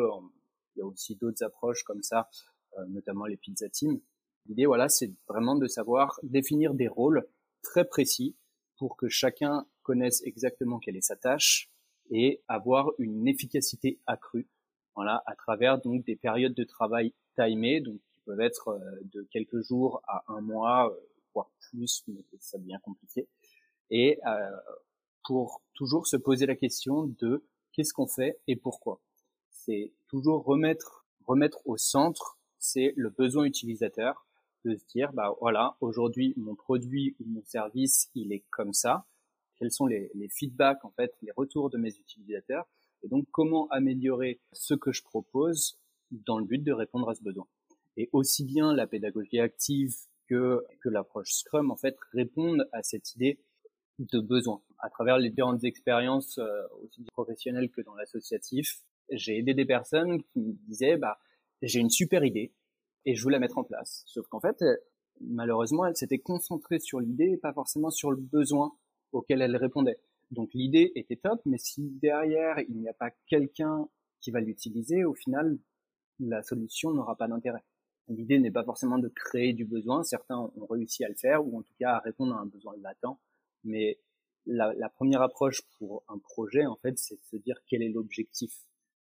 y 0.78 0.82
a 0.82 0.86
aussi 0.86 1.16
d'autres 1.16 1.44
approches 1.44 1.84
comme 1.84 2.02
ça, 2.02 2.30
euh, 2.78 2.86
notamment 2.88 3.26
les 3.26 3.38
pizza 3.38 3.68
teams. 3.70 4.00
L'idée, 4.46 4.66
voilà, 4.66 4.90
c'est 4.90 5.12
vraiment 5.28 5.56
de 5.56 5.68
savoir 5.68 6.20
définir 6.24 6.74
des 6.74 6.88
rôles 6.88 7.28
très 7.62 7.86
précis 7.86 8.36
pour 8.78 8.98
que 8.98 9.08
chacun 9.10 9.66
connaisse 9.82 10.22
exactement 10.24 10.80
quelle 10.80 10.98
est 10.98 11.02
sa 11.02 11.16
tâche 11.16 11.70
et 12.12 12.42
avoir 12.48 12.92
une 12.98 13.28
efficacité 13.28 14.00
accrue. 14.06 14.48
Voilà, 14.96 15.24
à 15.26 15.36
travers 15.36 15.82
donc 15.82 16.06
des 16.06 16.16
périodes 16.16 16.54
de 16.54 16.64
travail 16.64 17.14
timées, 17.36 17.82
peuvent 18.26 18.42
être 18.42 18.70
euh, 18.70 18.80
de 19.14 19.28
quelques 19.32 19.62
jours 19.62 20.02
à 20.08 20.24
un 20.28 20.42
mois, 20.42 20.92
euh, 20.92 20.96
voire 21.34 21.52
plus, 21.60 22.04
mais 22.08 22.24
ça 22.40 22.58
devient 22.58 22.80
compliqué. 22.84 23.28
Et 23.90 24.20
euh, 24.26 24.52
pour 25.26 25.62
toujours 25.74 26.08
se 26.08 26.18
poser 26.18 26.46
la 26.46 26.56
question 26.56 27.06
de 27.20 27.46
qu'est-ce 27.72 27.94
qu'on 27.94 28.08
fait 28.08 28.40
et 28.48 28.56
pourquoi. 28.56 29.02
C'est 29.50 29.94
toujours 30.08 30.44
remettre 30.44 31.04
remettre 31.26 31.62
au 31.66 31.78
centre, 31.78 32.38
c'est 32.60 32.94
le 32.96 33.10
besoin 33.10 33.46
utilisateur 33.46 34.26
de 34.66 34.76
se 34.76 34.86
dire, 34.88 35.12
bah 35.14 35.36
voilà, 35.42 35.76
aujourd'hui 35.82 36.34
mon 36.38 36.56
produit 36.56 37.16
ou 37.20 37.26
mon 37.26 37.44
service, 37.44 38.10
il 38.16 38.32
est 38.32 38.44
comme 38.50 38.74
ça. 38.74 39.06
Quels 39.58 39.72
sont 39.72 39.86
les, 39.86 40.10
les 40.16 40.30
feedbacks, 40.30 40.84
en 40.84 40.92
fait, 40.92 41.14
les 41.22 41.32
retours 41.36 41.70
de 41.70 41.78
mes 41.78 41.96
utilisateurs, 41.96 42.66
et 43.04 43.08
donc 43.08 43.26
comment 43.32 43.68
améliorer 43.70 44.40
ce 44.52 44.74
que 44.74 44.92
je 44.92 45.04
propose 45.04 45.80
dans 46.12 46.40
le 46.40 46.46
but 46.46 46.64
de 46.64 46.72
répondre 46.72 47.10
à 47.10 47.16
ce 47.16 47.24
besoin? 47.24 47.48
Et 47.98 48.10
aussi 48.12 48.44
bien 48.44 48.74
la 48.74 48.88
pédagogie 48.88 49.40
active 49.40 49.96
que, 50.28 50.64
que 50.82 50.90
l'approche 50.90 51.32
Scrum, 51.32 51.72
en 51.72 51.76
fait, 51.76 51.96
répondent 52.12 52.68
à 52.72 52.82
cette 52.82 53.16
idée 53.16 53.40
de 54.00 54.20
besoin. 54.20 54.62
À 54.80 54.90
travers 54.90 55.18
les 55.18 55.30
différentes 55.30 55.64
expériences, 55.64 56.38
euh, 56.40 56.64
aussi 56.82 57.04
professionnelles 57.14 57.70
que 57.70 57.82
dans 57.82 57.96
l'associatif, 57.96 58.82
j'ai 59.10 59.38
aidé 59.38 59.54
des 59.54 59.66
personnes 59.66 60.24
qui 60.24 60.40
me 60.40 60.54
disaient, 60.68 60.98
bah, 60.98 61.20
j'ai 61.62 61.80
une 61.80 61.90
super 61.90 62.24
idée, 62.24 62.54
et 63.06 63.16
je 63.16 63.24
voulais 63.24 63.36
la 63.36 63.40
mettre 63.40 63.58
en 63.58 63.64
place. 63.64 64.04
Sauf 64.08 64.28
qu'en 64.28 64.40
fait, 64.40 64.62
euh, 64.62 64.76
malheureusement, 65.22 65.86
elle 65.86 65.96
s'était 65.96 66.20
concentrée 66.20 66.80
sur 66.80 67.00
l'idée 67.00 67.32
et 67.32 67.38
pas 67.38 67.54
forcément 67.54 67.90
sur 67.90 68.12
le 68.12 68.18
besoin 68.18 68.74
auquel 69.12 69.42
elle 69.42 69.56
répondait. 69.56 70.00
Donc 70.32 70.54
l'idée 70.54 70.92
était 70.96 71.18
top, 71.18 71.42
mais 71.46 71.58
si 71.58 71.92
derrière 72.02 72.60
il 72.68 72.78
n'y 72.78 72.90
a 72.90 72.94
pas 72.94 73.12
quelqu'un 73.28 73.88
qui 74.20 74.32
va 74.32 74.40
l'utiliser, 74.40 75.04
au 75.04 75.14
final, 75.14 75.60
la 76.20 76.42
solution 76.42 76.92
n'aura 76.92 77.16
pas 77.16 77.28
d'intérêt. 77.28 77.64
L'idée 78.10 78.40
n'est 78.40 78.52
pas 78.52 78.64
forcément 78.64 78.98
de 78.98 79.08
créer 79.08 79.54
du 79.54 79.66
besoin, 79.66 80.04
certains 80.04 80.38
ont 80.38 80.66
réussi 80.70 81.06
à 81.06 81.10
le 81.10 81.16
faire, 81.16 81.46
ou 81.46 81.60
en 81.60 81.62
tout 81.62 81.74
cas 81.80 81.94
à 81.94 82.00
répondre 82.00 82.36
à 82.36 82.40
un 82.40 82.46
besoin 82.46 82.76
latent, 82.82 83.18
mais 83.64 83.98
la, 84.46 84.90
première 84.90 85.22
approche 85.22 85.62
pour 85.78 86.04
un 86.10 86.18
projet, 86.18 86.66
en 86.66 86.76
fait, 86.76 86.98
c'est 87.00 87.16
de 87.16 87.24
se 87.24 87.38
dire 87.38 87.56
quel 87.68 87.82
est 87.82 87.90
l'objectif, 87.90 88.66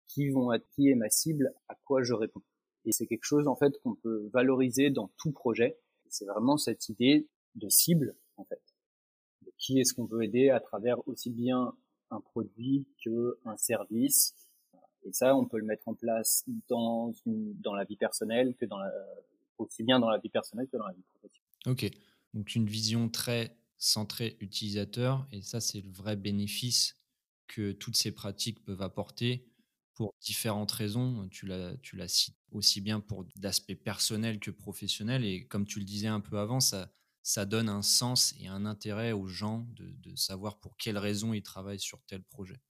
qui 0.06 0.28
vont 0.28 0.52
être, 0.52 0.68
qui 0.70 0.88
est 0.88 0.94
ma 0.94 1.10
cible, 1.10 1.52
à 1.68 1.74
quoi 1.84 2.02
je 2.02 2.14
réponds. 2.14 2.42
Et 2.84 2.92
c'est 2.92 3.06
quelque 3.06 3.24
chose 3.24 3.48
en 3.48 3.56
fait 3.56 3.80
qu'on 3.80 3.94
peut 3.94 4.28
valoriser 4.32 4.90
dans 4.90 5.10
tout 5.16 5.32
projet. 5.32 5.78
C'est 6.08 6.26
vraiment 6.26 6.58
cette 6.58 6.88
idée 6.88 7.26
de 7.54 7.68
cible 7.68 8.14
en 8.36 8.44
fait. 8.44 8.62
De 9.42 9.50
qui 9.56 9.80
est-ce 9.80 9.94
qu'on 9.94 10.04
veut 10.04 10.22
aider 10.22 10.50
à 10.50 10.60
travers 10.60 11.06
aussi 11.08 11.30
bien 11.30 11.74
un 12.10 12.20
produit 12.20 12.86
que 13.04 13.38
un 13.44 13.56
service. 13.56 14.34
Et 15.04 15.12
ça, 15.12 15.36
on 15.36 15.44
peut 15.44 15.58
le 15.58 15.64
mettre 15.64 15.86
en 15.88 15.94
place 15.94 16.44
dans 16.68 17.12
dans 17.26 17.74
la 17.74 17.84
vie 17.84 17.96
personnelle 17.96 18.54
que 18.54 18.64
dans 18.64 18.78
aussi 19.58 19.82
bien 19.82 20.00
dans 20.00 20.10
la 20.10 20.18
vie 20.18 20.30
personnelle 20.30 20.68
que 20.70 20.76
dans 20.76 20.86
la 20.86 20.94
vie 20.94 21.02
professionnelle. 21.02 21.44
Ok, 21.66 21.90
donc 22.32 22.54
une 22.54 22.66
vision 22.66 23.08
très 23.08 23.56
centrée 23.76 24.36
utilisateur 24.40 25.26
et 25.30 25.42
ça 25.42 25.60
c'est 25.60 25.80
le 25.80 25.90
vrai 25.90 26.16
bénéfice 26.16 26.96
que 27.46 27.72
toutes 27.72 27.96
ces 27.96 28.12
pratiques 28.12 28.64
peuvent 28.64 28.82
apporter 28.82 29.46
pour 29.94 30.14
différentes 30.20 30.72
raisons. 30.72 31.28
Tu 31.28 31.46
l'as, 31.46 31.76
tu 31.76 32.00
cité 32.08 32.36
aussi 32.50 32.80
bien 32.80 33.00
pour 33.00 33.24
d'aspect 33.36 33.76
personnel 33.76 34.40
que 34.40 34.50
professionnel. 34.50 35.24
Et 35.24 35.46
comme 35.46 35.66
tu 35.66 35.78
le 35.78 35.84
disais 35.84 36.08
un 36.08 36.20
peu 36.20 36.38
avant, 36.38 36.60
ça, 36.60 36.90
ça 37.22 37.46
donne 37.46 37.68
un 37.68 37.82
sens 37.82 38.34
et 38.38 38.48
un 38.48 38.66
intérêt 38.66 39.12
aux 39.12 39.26
gens 39.26 39.66
de, 39.74 39.92
de 39.98 40.16
savoir 40.16 40.58
pour 40.58 40.76
quelles 40.76 40.98
raisons 40.98 41.32
ils 41.32 41.42
travaillent 41.42 41.80
sur 41.80 42.02
tel 42.04 42.22
projet. 42.22 42.60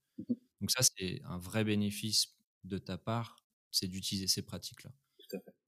Donc 0.65 0.71
ça, 0.71 0.81
c'est 0.97 1.21
un 1.25 1.37
vrai 1.37 1.63
bénéfice 1.63 2.39
de 2.63 2.79
ta 2.79 2.97
part, 2.97 3.35
c'est 3.69 3.87
d'utiliser 3.87 4.27
ces 4.27 4.41
pratiques-là. 4.41 4.91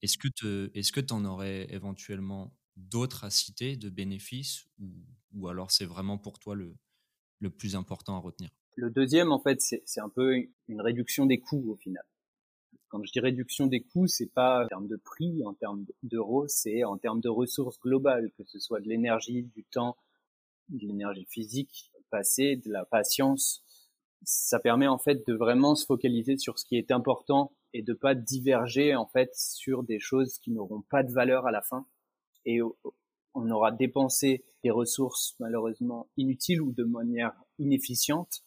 Est-ce 0.02 0.18
que 0.92 1.00
tu 1.00 1.12
en 1.12 1.24
aurais 1.24 1.72
éventuellement 1.72 2.58
d'autres 2.76 3.22
à 3.22 3.30
citer 3.30 3.76
de 3.76 3.90
bénéfices 3.90 4.66
ou, 4.80 4.90
ou 5.32 5.46
alors 5.48 5.70
c'est 5.70 5.84
vraiment 5.84 6.18
pour 6.18 6.40
toi 6.40 6.56
le, 6.56 6.76
le 7.40 7.50
plus 7.50 7.76
important 7.76 8.16
à 8.16 8.20
retenir? 8.20 8.50
Le 8.76 8.88
deuxième, 8.90 9.30
en 9.32 9.40
fait, 9.40 9.60
c'est 9.60 10.00
un 10.00 10.08
peu 10.08 10.34
une 10.68 10.80
réduction 10.80 11.26
des 11.26 11.38
coûts 11.38 11.70
au 11.70 11.76
final. 11.76 12.02
Quand 12.88 13.02
je 13.04 13.12
dis 13.12 13.20
réduction 13.20 13.66
des 13.66 13.82
coûts, 13.82 14.06
c'est 14.08 14.32
pas 14.32 14.64
en 14.64 14.68
termes 14.68 14.88
de 14.88 14.96
prix, 14.96 15.44
en 15.44 15.54
termes 15.54 15.86
d'euros, 16.02 16.48
c'est 16.48 16.84
en 16.84 16.98
termes 16.98 17.20
de 17.20 17.28
ressources 17.28 17.80
globales, 17.80 18.30
que 18.38 18.44
ce 18.46 18.58
soit 18.60 18.80
de 18.80 18.88
l'énergie, 18.88 19.44
du 19.44 19.64
temps, 19.64 19.96
de 20.70 20.86
l'énergie 20.86 21.26
physique 21.30 21.92
passée, 22.10 22.56
de 22.56 22.70
la 22.72 22.84
patience. 22.86 23.64
Ça 24.22 24.58
permet 24.58 24.86
en 24.86 24.98
fait 24.98 25.26
de 25.26 25.34
vraiment 25.34 25.74
se 25.74 25.86
focaliser 25.86 26.36
sur 26.36 26.58
ce 26.58 26.64
qui 26.64 26.76
est 26.76 26.90
important 26.90 27.52
et 27.72 27.82
de 27.82 27.92
pas 27.92 28.14
diverger 28.14 28.94
en 28.94 29.06
fait 29.06 29.30
sur 29.34 29.82
des 29.82 30.00
choses 30.00 30.38
qui 30.38 30.50
n'auront 30.50 30.82
pas 30.82 31.02
de 31.02 31.12
valeur 31.12 31.46
à 31.46 31.50
la 31.50 31.62
fin. 31.62 31.86
Et 32.44 32.60
on 33.34 33.50
aura 33.50 33.72
dépensé 33.72 34.44
des 34.64 34.70
ressources 34.70 35.36
malheureusement 35.38 36.08
inutiles 36.16 36.60
ou 36.60 36.72
de 36.72 36.84
manière 36.84 37.32
inefficiente 37.58 38.42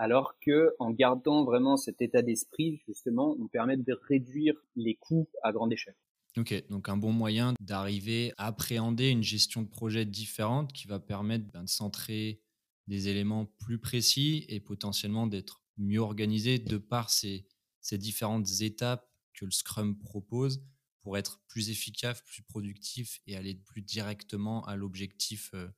alors 0.00 0.38
que 0.40 0.74
en 0.78 0.90
gardant 0.90 1.44
vraiment 1.44 1.76
cet 1.76 2.00
état 2.00 2.22
d'esprit, 2.22 2.80
justement, 2.88 3.36
on 3.38 3.48
permet 3.48 3.76
de 3.76 4.00
réduire 4.08 4.54
les 4.74 4.94
coûts 4.94 5.28
à 5.42 5.52
grande 5.52 5.74
échelle. 5.74 5.94
Ok, 6.38 6.54
donc 6.70 6.88
un 6.88 6.96
bon 6.96 7.12
moyen 7.12 7.52
d'arriver 7.60 8.32
à 8.38 8.46
appréhender 8.46 9.10
une 9.10 9.22
gestion 9.22 9.60
de 9.60 9.68
projet 9.68 10.06
différente 10.06 10.72
qui 10.72 10.86
va 10.86 11.00
permettre 11.00 11.44
ben, 11.52 11.64
de 11.64 11.68
centrer 11.68 12.40
des 12.90 13.06
éléments 13.06 13.46
plus 13.46 13.78
précis 13.78 14.44
et 14.48 14.58
potentiellement 14.58 15.28
d'être 15.28 15.62
mieux 15.78 16.00
organisé 16.00 16.58
de 16.58 16.76
par 16.76 17.08
ces, 17.08 17.46
différentes 17.92 18.60
étapes 18.60 19.08
que 19.32 19.44
le 19.44 19.52
Scrum 19.52 19.96
propose 19.96 20.62
pour 21.00 21.16
être 21.16 21.40
plus 21.46 21.70
efficace, 21.70 22.20
plus 22.22 22.42
productif 22.42 23.20
et 23.28 23.36
aller 23.36 23.54
plus 23.54 23.80
directement 23.80 24.66
à 24.66 24.74
l'objectif 24.74 25.52
euh, 25.54 25.68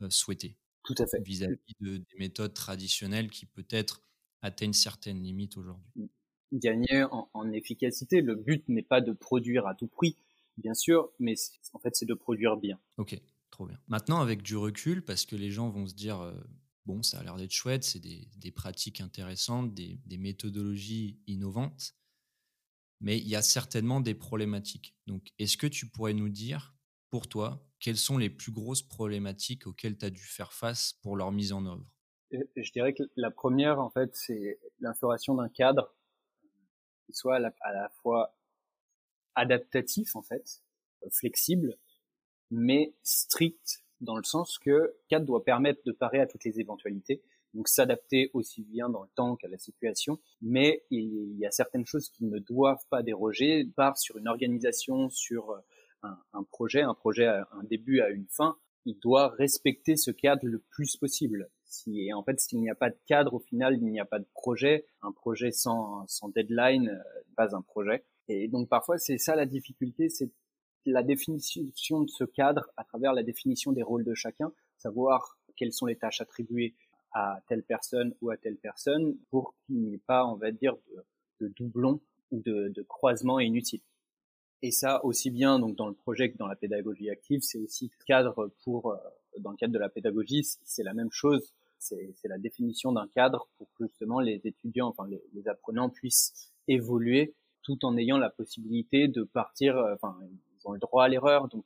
euh, 0.00 0.10
souhaité. 0.10 0.56
Tout 0.82 0.94
à 0.98 1.06
fait. 1.06 1.22
Vis-à-vis 1.22 1.76
de, 1.80 1.98
des 1.98 2.18
méthodes 2.18 2.54
traditionnelles 2.54 3.30
qui 3.30 3.44
peut-être 3.44 4.00
atteignent 4.40 4.72
certaines 4.72 5.22
limites 5.22 5.58
aujourd'hui. 5.58 6.10
Gagner 6.52 7.04
en, 7.10 7.52
efficacité, 7.52 8.22
le 8.22 8.34
but 8.34 8.66
n'est 8.68 8.82
pas 8.82 9.02
de 9.02 9.12
produire 9.12 9.66
à 9.66 9.74
tout 9.74 9.88
prix, 9.88 10.16
bien 10.56 10.74
sûr, 10.74 11.12
mais 11.18 11.34
en 11.74 11.80
fait 11.80 11.94
c'est 11.96 12.06
de 12.06 12.14
produire 12.14 12.56
bien. 12.56 12.80
Ok. 12.96 13.20
Trop 13.50 13.66
bien. 13.66 13.78
Maintenant, 13.88 14.20
avec 14.20 14.42
du 14.42 14.56
recul, 14.56 15.04
parce 15.04 15.24
que 15.24 15.36
les 15.36 15.50
gens 15.50 15.70
vont 15.70 15.86
se 15.86 15.94
dire, 15.94 16.20
euh, 16.20 16.34
bon, 16.84 17.02
ça 17.02 17.20
a 17.20 17.22
l'air 17.22 17.36
d'être 17.36 17.52
chouette, 17.52 17.84
c'est 17.84 18.00
des, 18.00 18.52
pratiques 18.52 19.00
intéressantes, 19.00 19.74
des, 19.74 19.98
des, 20.06 20.18
méthodologies 20.18 21.20
innovantes, 21.26 21.94
mais 23.00 23.18
il 23.18 23.28
y 23.28 23.36
a 23.36 23.42
certainement 23.42 24.00
des 24.00 24.14
problématiques. 24.14 24.96
Donc, 25.06 25.32
est-ce 25.38 25.56
que 25.56 25.66
tu 25.66 25.88
pourrais 25.88 26.14
nous 26.14 26.28
dire, 26.28 26.74
pour 27.10 27.28
toi, 27.28 27.66
quelles 27.80 27.96
sont 27.96 28.18
les 28.18 28.30
plus 28.30 28.52
grosses 28.52 28.82
problématiques 28.82 29.66
auxquelles 29.66 29.98
tu 29.98 30.06
as 30.06 30.10
dû 30.10 30.22
faire 30.22 30.52
face 30.52 30.94
pour 31.02 31.16
leur 31.16 31.32
mise 31.32 31.52
en 31.52 31.66
œuvre? 31.66 31.86
Je 32.30 32.72
dirais 32.72 32.92
que 32.92 33.04
la 33.16 33.30
première, 33.30 33.78
en 33.80 33.90
fait, 33.90 34.14
c'est 34.14 34.58
l'instauration 34.80 35.34
d'un 35.34 35.48
cadre 35.48 35.94
qui 37.06 37.12
soit 37.12 37.36
à 37.36 37.72
la 37.72 37.88
fois 38.02 38.36
adaptatif, 39.36 40.16
en 40.16 40.22
fait, 40.22 40.62
flexible, 41.12 41.78
mais 42.50 42.94
strict 43.02 43.84
dans 44.00 44.16
le 44.16 44.24
sens 44.24 44.58
que 44.58 44.94
cadre 45.08 45.24
doit 45.24 45.44
permettre 45.44 45.80
de 45.84 45.92
parer 45.92 46.20
à 46.20 46.26
toutes 46.26 46.44
les 46.44 46.60
éventualités, 46.60 47.22
donc 47.54 47.68
s'adapter 47.68 48.30
aussi 48.34 48.62
bien 48.62 48.90
dans 48.90 49.02
le 49.02 49.08
temps 49.14 49.36
qu'à 49.36 49.48
la 49.48 49.58
situation, 49.58 50.18
mais 50.42 50.84
il 50.90 51.36
y 51.38 51.46
a 51.46 51.50
certaines 51.50 51.86
choses 51.86 52.10
qui 52.10 52.24
ne 52.24 52.38
doivent 52.38 52.84
pas 52.90 53.02
déroger, 53.02 53.64
part 53.76 53.96
sur 53.96 54.18
une 54.18 54.28
organisation, 54.28 55.08
sur 55.08 55.56
un, 56.02 56.18
un 56.34 56.42
projet, 56.42 56.82
un 56.82 56.94
projet 56.94 57.26
à 57.26 57.48
un 57.52 57.64
début 57.64 58.00
à 58.00 58.10
une 58.10 58.26
fin, 58.28 58.58
il 58.86 58.98
doit 59.00 59.28
respecter 59.28 59.96
ce 59.96 60.10
cadre 60.12 60.46
le 60.46 60.60
plus 60.70 60.96
possible. 60.96 61.50
Si, 61.64 62.12
en 62.12 62.22
fait, 62.22 62.38
s'il 62.40 62.60
n'y 62.60 62.70
a 62.70 62.74
pas 62.76 62.90
de 62.90 62.98
cadre, 63.06 63.34
au 63.34 63.40
final, 63.40 63.74
il 63.74 63.84
n'y 63.84 63.98
a 63.98 64.04
pas 64.04 64.20
de 64.20 64.28
projet. 64.32 64.86
Un 65.02 65.10
projet 65.10 65.50
sans, 65.50 66.06
sans 66.06 66.28
deadline, 66.28 66.88
euh, 66.88 67.22
pas 67.36 67.56
un 67.56 67.62
projet. 67.62 68.04
Et 68.28 68.48
donc 68.48 68.68
parfois, 68.68 68.98
c'est 68.98 69.18
ça 69.18 69.34
la 69.34 69.46
difficulté, 69.46 70.08
c'est 70.08 70.30
la 70.86 71.02
définition 71.02 72.00
de 72.02 72.10
ce 72.10 72.24
cadre 72.24 72.70
à 72.76 72.84
travers 72.84 73.12
la 73.12 73.22
définition 73.22 73.72
des 73.72 73.82
rôles 73.82 74.04
de 74.04 74.14
chacun, 74.14 74.52
savoir 74.78 75.36
quelles 75.56 75.72
sont 75.72 75.86
les 75.86 75.96
tâches 75.96 76.20
attribuées 76.20 76.74
à 77.12 77.40
telle 77.48 77.62
personne 77.62 78.14
ou 78.20 78.30
à 78.30 78.36
telle 78.36 78.56
personne 78.56 79.16
pour 79.30 79.54
qu'il 79.66 79.80
n'y 79.80 79.94
ait 79.94 80.02
pas, 80.06 80.26
on 80.26 80.36
va 80.36 80.52
dire, 80.52 80.76
de, 81.40 81.48
doublons 81.48 82.00
ou 82.30 82.40
de, 82.40 82.68
de 82.68 82.82
croisements 82.82 83.40
inutiles. 83.40 83.82
Et 84.62 84.70
ça, 84.70 85.04
aussi 85.04 85.30
bien 85.30 85.58
donc 85.58 85.76
dans 85.76 85.88
le 85.88 85.94
projet 85.94 86.30
que 86.30 86.38
dans 86.38 86.46
la 86.46 86.56
pédagogie 86.56 87.10
active, 87.10 87.40
c'est 87.42 87.58
aussi 87.58 87.90
cadre 88.06 88.52
pour, 88.64 88.92
euh, 88.92 88.96
dans 89.38 89.50
le 89.50 89.56
cadre 89.56 89.72
de 89.72 89.78
la 89.78 89.88
pédagogie, 89.88 90.44
c'est 90.64 90.82
la 90.82 90.94
même 90.94 91.10
chose. 91.10 91.52
C'est 91.78 92.16
la 92.24 92.38
définition 92.38 92.90
d'un 92.90 93.06
cadre 93.06 93.48
pour 93.58 93.68
que 93.74 93.86
justement 93.86 94.18
les 94.18 94.40
étudiants, 94.44 94.88
enfin 94.88 95.06
les, 95.08 95.22
les 95.34 95.46
apprenants 95.46 95.90
puissent 95.90 96.52
évoluer 96.66 97.34
tout 97.62 97.84
en 97.84 97.96
ayant 97.96 98.16
la 98.16 98.30
possibilité 98.30 99.08
de 99.08 99.24
partir, 99.24 99.76
euh, 99.76 99.94
enfin 99.94 100.16
ont 100.66 100.72
le 100.72 100.78
droit 100.78 101.04
à 101.04 101.08
l'erreur, 101.08 101.48
donc 101.48 101.64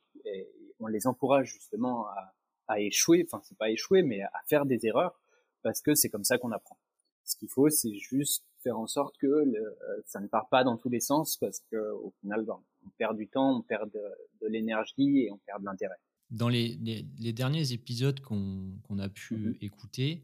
on 0.79 0.87
les 0.87 1.07
encourage 1.07 1.53
justement 1.53 2.07
à, 2.07 2.33
à 2.67 2.79
échouer, 2.79 3.25
enfin 3.25 3.41
c'est 3.43 3.57
pas 3.57 3.69
échouer, 3.69 4.01
mais 4.03 4.21
à 4.21 4.41
faire 4.47 4.65
des 4.65 4.85
erreurs, 4.85 5.19
parce 5.61 5.81
que 5.81 5.95
c'est 5.95 6.09
comme 6.09 6.23
ça 6.23 6.37
qu'on 6.37 6.51
apprend. 6.51 6.77
Ce 7.23 7.35
qu'il 7.35 7.49
faut, 7.49 7.69
c'est 7.69 7.93
juste 7.93 8.43
faire 8.63 8.77
en 8.77 8.87
sorte 8.87 9.15
que 9.17 9.27
le, 9.27 9.77
ça 10.05 10.19
ne 10.19 10.27
part 10.27 10.49
pas 10.49 10.63
dans 10.63 10.77
tous 10.77 10.89
les 10.89 10.99
sens, 10.99 11.37
parce 11.37 11.61
que 11.71 11.91
au 11.93 12.13
final, 12.21 12.45
ben, 12.45 12.59
on 12.85 12.89
perd 12.97 13.15
du 13.17 13.27
temps, 13.27 13.57
on 13.57 13.61
perd 13.61 13.91
de, 13.91 14.03
de 14.41 14.47
l'énergie 14.47 15.19
et 15.19 15.31
on 15.31 15.37
perd 15.37 15.61
de 15.61 15.65
l'intérêt. 15.65 15.95
Dans 16.29 16.49
les, 16.49 16.79
les, 16.81 17.05
les, 17.19 17.33
derniers 17.33 17.73
épisodes 17.73 18.19
qu'on 18.21 18.79
qu 18.87 19.01
a 19.01 19.09
pu 19.09 19.35
mmh 19.35 19.55
écouter, 19.61 20.23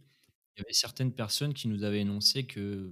il 0.55 0.61
y 0.61 0.61
avait 0.61 0.73
certaines 0.73 1.11
personnes 1.11 1.53
qui 1.53 1.67
nous 1.67 1.83
avaient 1.83 1.99
énoncé 1.99 2.47
que, 2.47 2.91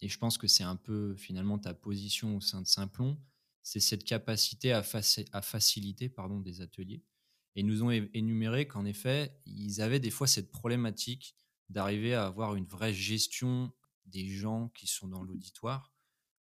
et 0.00 0.08
je 0.08 0.18
pense 0.18 0.38
que 0.38 0.46
c'est 0.46 0.62
un 0.62 0.76
peu 0.76 1.14
finalement 1.16 1.58
ta 1.58 1.74
position 1.74 2.36
au 2.36 2.40
sein 2.40 2.62
de 2.62 2.66
Simplon, 2.66 3.16
c'est 3.62 3.80
cette 3.80 4.04
capacité 4.04 4.72
à, 4.72 4.82
à 5.32 5.42
faciliter 5.42 6.08
pardon, 6.08 6.40
des 6.40 6.60
ateliers. 6.60 7.02
Et 7.54 7.62
nous 7.62 7.82
ont 7.82 7.90
énuméré 7.90 8.66
qu'en 8.66 8.84
effet, 8.84 9.38
ils 9.44 9.82
avaient 9.82 10.00
des 10.00 10.10
fois 10.10 10.26
cette 10.26 10.50
problématique 10.50 11.36
d'arriver 11.68 12.14
à 12.14 12.26
avoir 12.26 12.54
une 12.54 12.64
vraie 12.64 12.94
gestion 12.94 13.72
des 14.06 14.26
gens 14.28 14.70
qui 14.70 14.86
sont 14.86 15.08
dans 15.08 15.22
l'auditoire, 15.22 15.92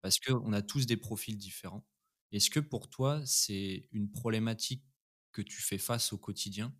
parce 0.02 0.20
qu'on 0.20 0.54
a 0.54 0.62
tous 0.62 0.86
des 0.86 0.98
profils 0.98 1.38
différents. 1.38 1.86
Est-ce 2.32 2.50
que 2.50 2.60
pour 2.60 2.90
toi, 2.90 3.22
c'est 3.26 3.88
une 3.92 4.12
problématique 4.12 4.84
que 5.32 5.42
tu 5.42 5.62
fais 5.62 5.78
face 5.78 6.12
au 6.14 6.18
quotidien 6.18 6.76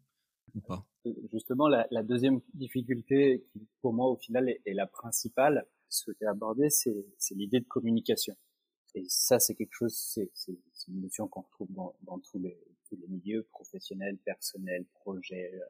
ou 0.54 0.62
pas? 0.62 0.88
Justement, 1.32 1.68
la, 1.68 1.88
la, 1.92 2.04
deuxième 2.04 2.42
difficulté 2.54 3.46
qui, 3.52 3.68
pour 3.82 3.94
moi, 3.94 4.08
au 4.08 4.18
final, 4.18 4.50
est, 4.50 4.62
est 4.66 4.74
la 4.74 4.88
principale, 4.88 5.66
ce 5.90 6.04
que 6.06 6.12
tu 6.18 6.26
as 6.26 6.32
abordé, 6.32 6.70
c'est 6.70 6.94
l'idée 7.32 7.62
de 7.62 7.66
communication. 7.66 8.36
Et 8.96 9.06
ça, 9.08 9.40
c'est 9.40 9.54
quelque 9.54 9.74
chose, 9.74 9.96
c'est 9.96 10.30
une 10.88 11.02
notion 11.02 11.28
qu'on 11.28 11.42
retrouve 11.42 11.72
dans, 11.72 11.96
dans 12.02 12.20
tous, 12.20 12.40
les, 12.40 12.58
tous 12.88 12.96
les 12.96 13.08
milieux 13.08 13.44
professionnels, 13.52 14.18
personnels, 14.18 14.86
projets, 14.94 15.52
euh, 15.54 15.66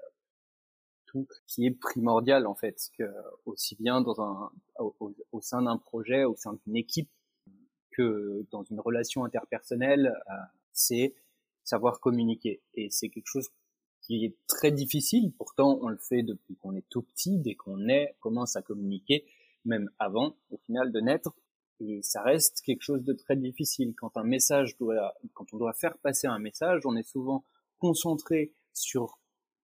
tout, 1.07 1.27
qui 1.47 1.65
est 1.65 1.71
primordial 1.71 2.47
en 2.47 2.55
fait, 2.55 2.89
que 2.97 3.03
aussi 3.45 3.75
bien 3.75 4.01
dans 4.01 4.21
un, 4.21 4.51
au, 4.79 5.15
au 5.31 5.41
sein 5.41 5.61
d'un 5.61 5.77
projet, 5.77 6.23
au 6.23 6.35
sein 6.35 6.57
d'une 6.65 6.75
équipe, 6.75 7.09
que 7.91 8.45
dans 8.51 8.63
une 8.63 8.79
relation 8.79 9.25
interpersonnelle, 9.25 10.13
euh, 10.29 10.33
c'est 10.71 11.15
savoir 11.63 11.99
communiquer. 11.99 12.61
Et 12.75 12.89
c'est 12.91 13.09
quelque 13.09 13.27
chose 13.27 13.49
qui 14.01 14.23
est 14.23 14.35
très 14.47 14.71
difficile. 14.71 15.33
Pourtant, 15.37 15.79
on 15.81 15.89
le 15.89 15.97
fait 15.97 16.23
depuis 16.23 16.55
qu'on 16.55 16.75
est 16.75 16.87
tout 16.89 17.01
petit, 17.01 17.39
dès 17.39 17.55
qu'on 17.55 17.89
est, 17.89 18.15
commence 18.19 18.55
à 18.55 18.61
communiquer, 18.61 19.25
même 19.65 19.89
avant, 19.99 20.37
au 20.51 20.57
final, 20.57 20.91
de 20.91 20.99
naître. 21.01 21.35
Et 21.79 22.01
ça 22.01 22.21
reste 22.23 22.61
quelque 22.61 22.81
chose 22.81 23.03
de 23.03 23.13
très 23.13 23.35
difficile. 23.35 23.93
Quand 23.95 24.17
un 24.17 24.23
message 24.23 24.77
doit, 24.77 25.13
quand 25.33 25.53
on 25.53 25.57
doit 25.57 25.73
faire 25.73 25.97
passer 25.99 26.27
un 26.27 26.39
message, 26.39 26.85
on 26.85 26.95
est 26.95 27.07
souvent 27.07 27.45
concentré 27.77 28.53
sur 28.73 29.19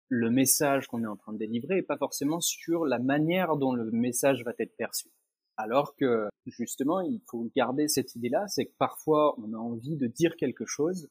le 0.08 0.30
message 0.30 0.88
qu'on 0.88 1.04
est 1.04 1.06
en 1.06 1.16
train 1.16 1.32
de 1.32 1.38
délivrer 1.38 1.78
et 1.78 1.82
pas 1.82 1.96
forcément 1.96 2.40
sur 2.40 2.84
la 2.84 2.98
manière 2.98 3.56
dont 3.56 3.74
le 3.74 3.90
message 3.92 4.42
va 4.44 4.52
être 4.58 4.76
perçu. 4.76 5.08
Alors 5.56 5.94
que, 5.94 6.28
justement, 6.46 7.00
il 7.00 7.20
faut 7.28 7.48
garder 7.54 7.86
cette 7.86 8.16
idée-là, 8.16 8.48
c'est 8.48 8.66
que 8.66 8.74
parfois 8.76 9.38
on 9.38 9.52
a 9.52 9.56
envie 9.56 9.96
de 9.96 10.08
dire 10.08 10.34
quelque 10.36 10.64
chose, 10.66 11.08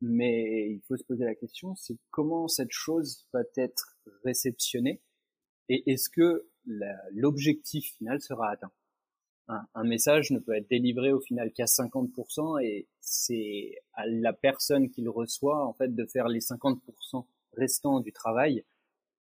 mais 0.00 0.72
il 0.72 0.80
faut 0.88 0.96
se 0.96 1.04
poser 1.04 1.24
la 1.24 1.34
question, 1.34 1.76
c'est 1.76 1.96
comment 2.10 2.48
cette 2.48 2.72
chose 2.72 3.28
va 3.32 3.42
être 3.56 3.98
réceptionnée 4.24 5.00
et 5.68 5.90
est-ce 5.90 6.08
que 6.08 6.48
l'objectif 7.12 7.94
final 7.96 8.20
sera 8.20 8.50
atteint? 8.50 8.72
Un, 9.48 9.84
message 9.84 10.30
ne 10.30 10.38
peut 10.38 10.54
être 10.54 10.68
délivré 10.68 11.12
au 11.12 11.20
final 11.20 11.52
qu'à 11.52 11.64
50% 11.64 12.62
et 12.62 12.88
c'est 13.00 13.76
à 13.94 14.06
la 14.06 14.32
personne 14.32 14.90
qui 14.90 15.00
le 15.00 15.10
reçoit 15.10 15.66
en 15.66 15.72
fait 15.72 15.94
de 15.94 16.04
faire 16.04 16.28
les 16.28 16.40
50% 16.40 17.24
restants 17.56 18.00
du 18.00 18.12
travail 18.12 18.64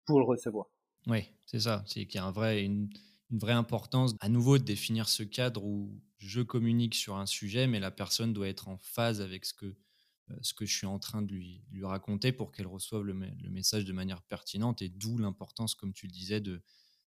pour 0.05 0.19
le 0.19 0.27
recevoir. 0.27 0.67
Oui, 1.07 1.25
c'est 1.47 1.61
ça. 1.61 1.85
C'est 1.87 2.07
qu'il 2.07 2.21
y 2.21 2.23
a 2.23 2.27
un 2.27 2.33
vrai, 2.33 2.65
une, 2.65 2.91
une, 3.31 3.39
vraie 3.39 3.53
importance 3.53 4.15
à 4.21 4.29
nouveau 4.29 4.59
de 4.59 4.65
définir 4.65 5.09
ce 5.09 5.23
cadre 5.23 5.65
où 5.65 6.01
je 6.19 6.41
communique 6.41 6.95
sur 6.95 7.17
un 7.17 7.27
sujet, 7.27 7.67
mais 7.67 7.79
la 7.79 7.91
personne 7.91 8.33
doit 8.33 8.49
être 8.49 8.69
en 8.69 8.79
phase 8.79 9.21
avec 9.21 9.45
ce 9.45 9.55
que, 9.55 9.67
euh, 9.67 10.37
ce 10.43 10.53
que 10.53 10.67
je 10.67 10.75
suis 10.75 10.87
en 10.87 10.99
train 10.99 11.23
de 11.23 11.33
lui, 11.33 11.63
lui 11.71 11.85
raconter 11.85 12.33
pour 12.33 12.51
qu'elle 12.51 12.67
reçoive 12.67 13.05
le, 13.05 13.13
le, 13.13 13.51
message 13.51 13.85
de 13.85 13.93
manière 13.93 14.23
pertinente 14.23 14.83
et 14.83 14.89
d'où 14.89 15.17
l'importance, 15.17 15.77
comme 15.77 15.93
tu 15.93 16.07
le 16.07 16.13
disais, 16.13 16.41
de 16.41 16.61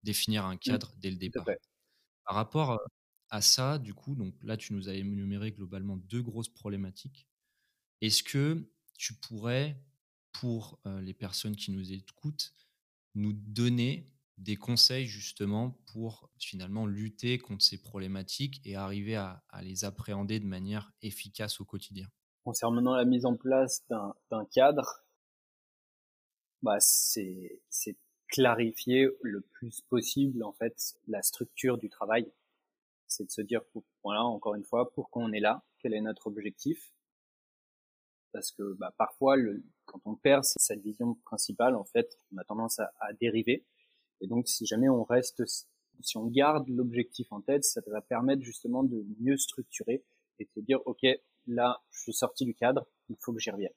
définir 0.04 0.46
un 0.46 0.56
mmh. 0.56 0.60
cadre 0.60 0.94
dès 0.98 1.10
le 1.10 1.18
départ. 1.18 1.46
Par 2.26 2.36
rapport 2.36 2.72
euh, 2.72 2.78
à 3.30 3.42
ça, 3.42 3.78
du 3.78 3.94
coup, 3.94 4.16
donc 4.16 4.36
là, 4.44 4.58
tu 4.58 4.74
nous 4.74 4.90
as 4.90 4.94
énuméré 4.94 5.52
globalement 5.52 5.98
deux 5.98 6.22
grosses 6.22 6.50
problématiques. 6.50 7.28
Est-ce 8.02 8.24
que 8.24 8.70
tu 8.98 9.14
pourrais, 9.16 9.82
pour 10.32 10.80
euh, 10.86 11.02
les 11.02 11.14
personnes 11.14 11.56
qui 11.56 11.72
nous 11.72 11.92
écoutent, 11.92 12.54
nous 13.16 13.34
donner 13.34 14.12
des 14.38 14.56
conseils 14.56 15.08
justement 15.08 15.72
pour 15.92 16.30
finalement 16.38 16.86
lutter 16.86 17.40
contre 17.40 17.64
ces 17.64 17.82
problématiques 17.82 18.62
et 18.66 18.76
arriver 18.76 19.16
à, 19.16 19.44
à 19.50 19.64
les 19.64 19.84
appréhender 19.84 20.40
de 20.40 20.46
manière 20.46 20.92
efficace 21.02 21.60
au 21.60 21.66
quotidien? 21.66 22.08
Concernant 22.44 22.96
la 22.96 23.06
mise 23.06 23.26
en 23.26 23.36
place 23.36 23.84
d'un 23.90 24.46
cadre, 24.54 25.04
bah 26.62 26.80
c'est 26.80 27.62
clarifier 28.30 29.10
le 29.22 29.42
plus 29.42 29.82
possible 29.82 30.44
en 30.44 30.54
fait 30.54 30.96
la 31.08 31.22
structure 31.22 31.78
du 31.78 31.90
travail 31.90 32.32
c'est 33.08 33.26
de 33.26 33.32
se 33.32 33.42
dire, 33.42 33.62
voilà, 34.04 34.24
encore 34.24 34.56
une 34.56 34.64
fois, 34.64 34.92
pourquoi 34.92 35.24
on 35.24 35.32
est 35.32 35.40
là, 35.40 35.64
quel 35.80 35.94
est 35.94 36.02
notre 36.02 36.28
objectif. 36.28 36.94
Parce 38.34 38.52
que 38.52 38.74
bah, 38.74 38.94
parfois, 38.98 39.36
le, 39.36 39.64
quand 39.86 40.02
on 40.06 40.16
perd 40.16 40.44
cette 40.44 40.82
vision 40.82 41.16
principale, 41.26 41.76
en 41.76 41.86
fait, 41.86 42.18
on 42.34 42.38
a 42.38 42.44
tendance 42.44 42.80
à, 42.80 42.94
à 43.00 43.14
dériver. 43.14 43.66
Et 44.22 44.28
donc, 44.28 44.48
si 44.48 44.66
jamais 44.66 44.90
on 44.90 45.04
reste, 45.04 45.44
si 46.02 46.18
on 46.18 46.28
garde 46.28 46.68
l'objectif 46.68 47.32
en 47.32 47.42
tête, 47.42 47.64
ça 47.64 47.82
va 47.88 48.02
permettre 48.02 48.44
justement 48.44 48.84
de 48.84 49.06
mieux 49.20 49.38
structurer 49.38 50.04
et 50.40 50.46
de 50.46 50.50
se 50.50 50.60
dire, 50.60 50.80
OK, 50.86 51.06
là, 51.48 51.82
je 51.92 52.02
suis 52.02 52.14
sorti 52.14 52.46
du 52.46 52.54
cadre, 52.54 52.86
il 53.10 53.16
faut 53.20 53.34
que 53.34 53.40
j'y 53.40 53.50
revienne. 53.50 53.74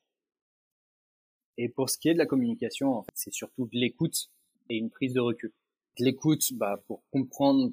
Et 1.56 1.68
pour 1.68 1.90
ce 1.90 1.98
qui 1.98 2.08
est 2.08 2.14
de 2.14 2.18
la 2.18 2.26
communication, 2.26 2.94
en 2.94 3.02
fait, 3.02 3.12
c'est 3.14 3.32
surtout 3.32 3.66
de 3.66 3.78
l'écoute 3.78 4.30
et 4.68 4.76
une 4.76 4.90
prise 4.90 5.12
de 5.12 5.20
recul. 5.20 5.52
De 5.98 6.04
l'écoute, 6.04 6.52
bah, 6.54 6.82
pour 6.86 7.02
comprendre 7.10 7.72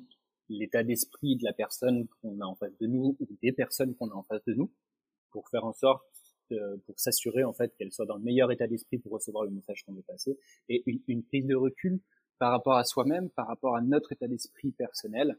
l'état 0.49 0.83
d'esprit 0.83 1.36
de 1.36 1.43
la 1.43 1.53
personne 1.53 2.07
qu'on 2.21 2.39
a 2.39 2.45
en 2.45 2.55
face 2.55 2.77
de 2.79 2.88
nous 2.88 3.15
ou 3.19 3.27
des 3.41 3.51
personnes 3.51 3.95
qu'on 3.95 4.10
a 4.10 4.15
en 4.15 4.23
face 4.23 4.43
de 4.45 4.53
nous 4.53 4.71
pour 5.31 5.49
faire 5.49 5.65
en 5.65 5.73
sorte 5.73 6.03
pour 6.86 6.99
s'assurer 6.99 7.43
en 7.43 7.53
fait 7.53 7.75
qu'elle 7.75 7.91
soit 7.91 8.05
dans 8.05 8.17
le 8.17 8.23
meilleur 8.23 8.51
état 8.51 8.67
d'esprit 8.67 8.97
pour 8.97 9.12
recevoir 9.12 9.43
le 9.43 9.51
message 9.51 9.83
qu'on 9.83 9.93
veut 9.93 10.03
passer, 10.03 10.38
et 10.69 10.83
une, 10.86 11.01
une 11.07 11.23
prise 11.23 11.45
de 11.45 11.55
recul 11.55 11.99
par 12.39 12.51
rapport 12.51 12.75
à 12.75 12.83
soi-même, 12.83 13.29
par 13.29 13.47
rapport 13.47 13.75
à 13.75 13.81
notre 13.81 14.12
état 14.12 14.27
d'esprit 14.27 14.71
personnel. 14.71 15.38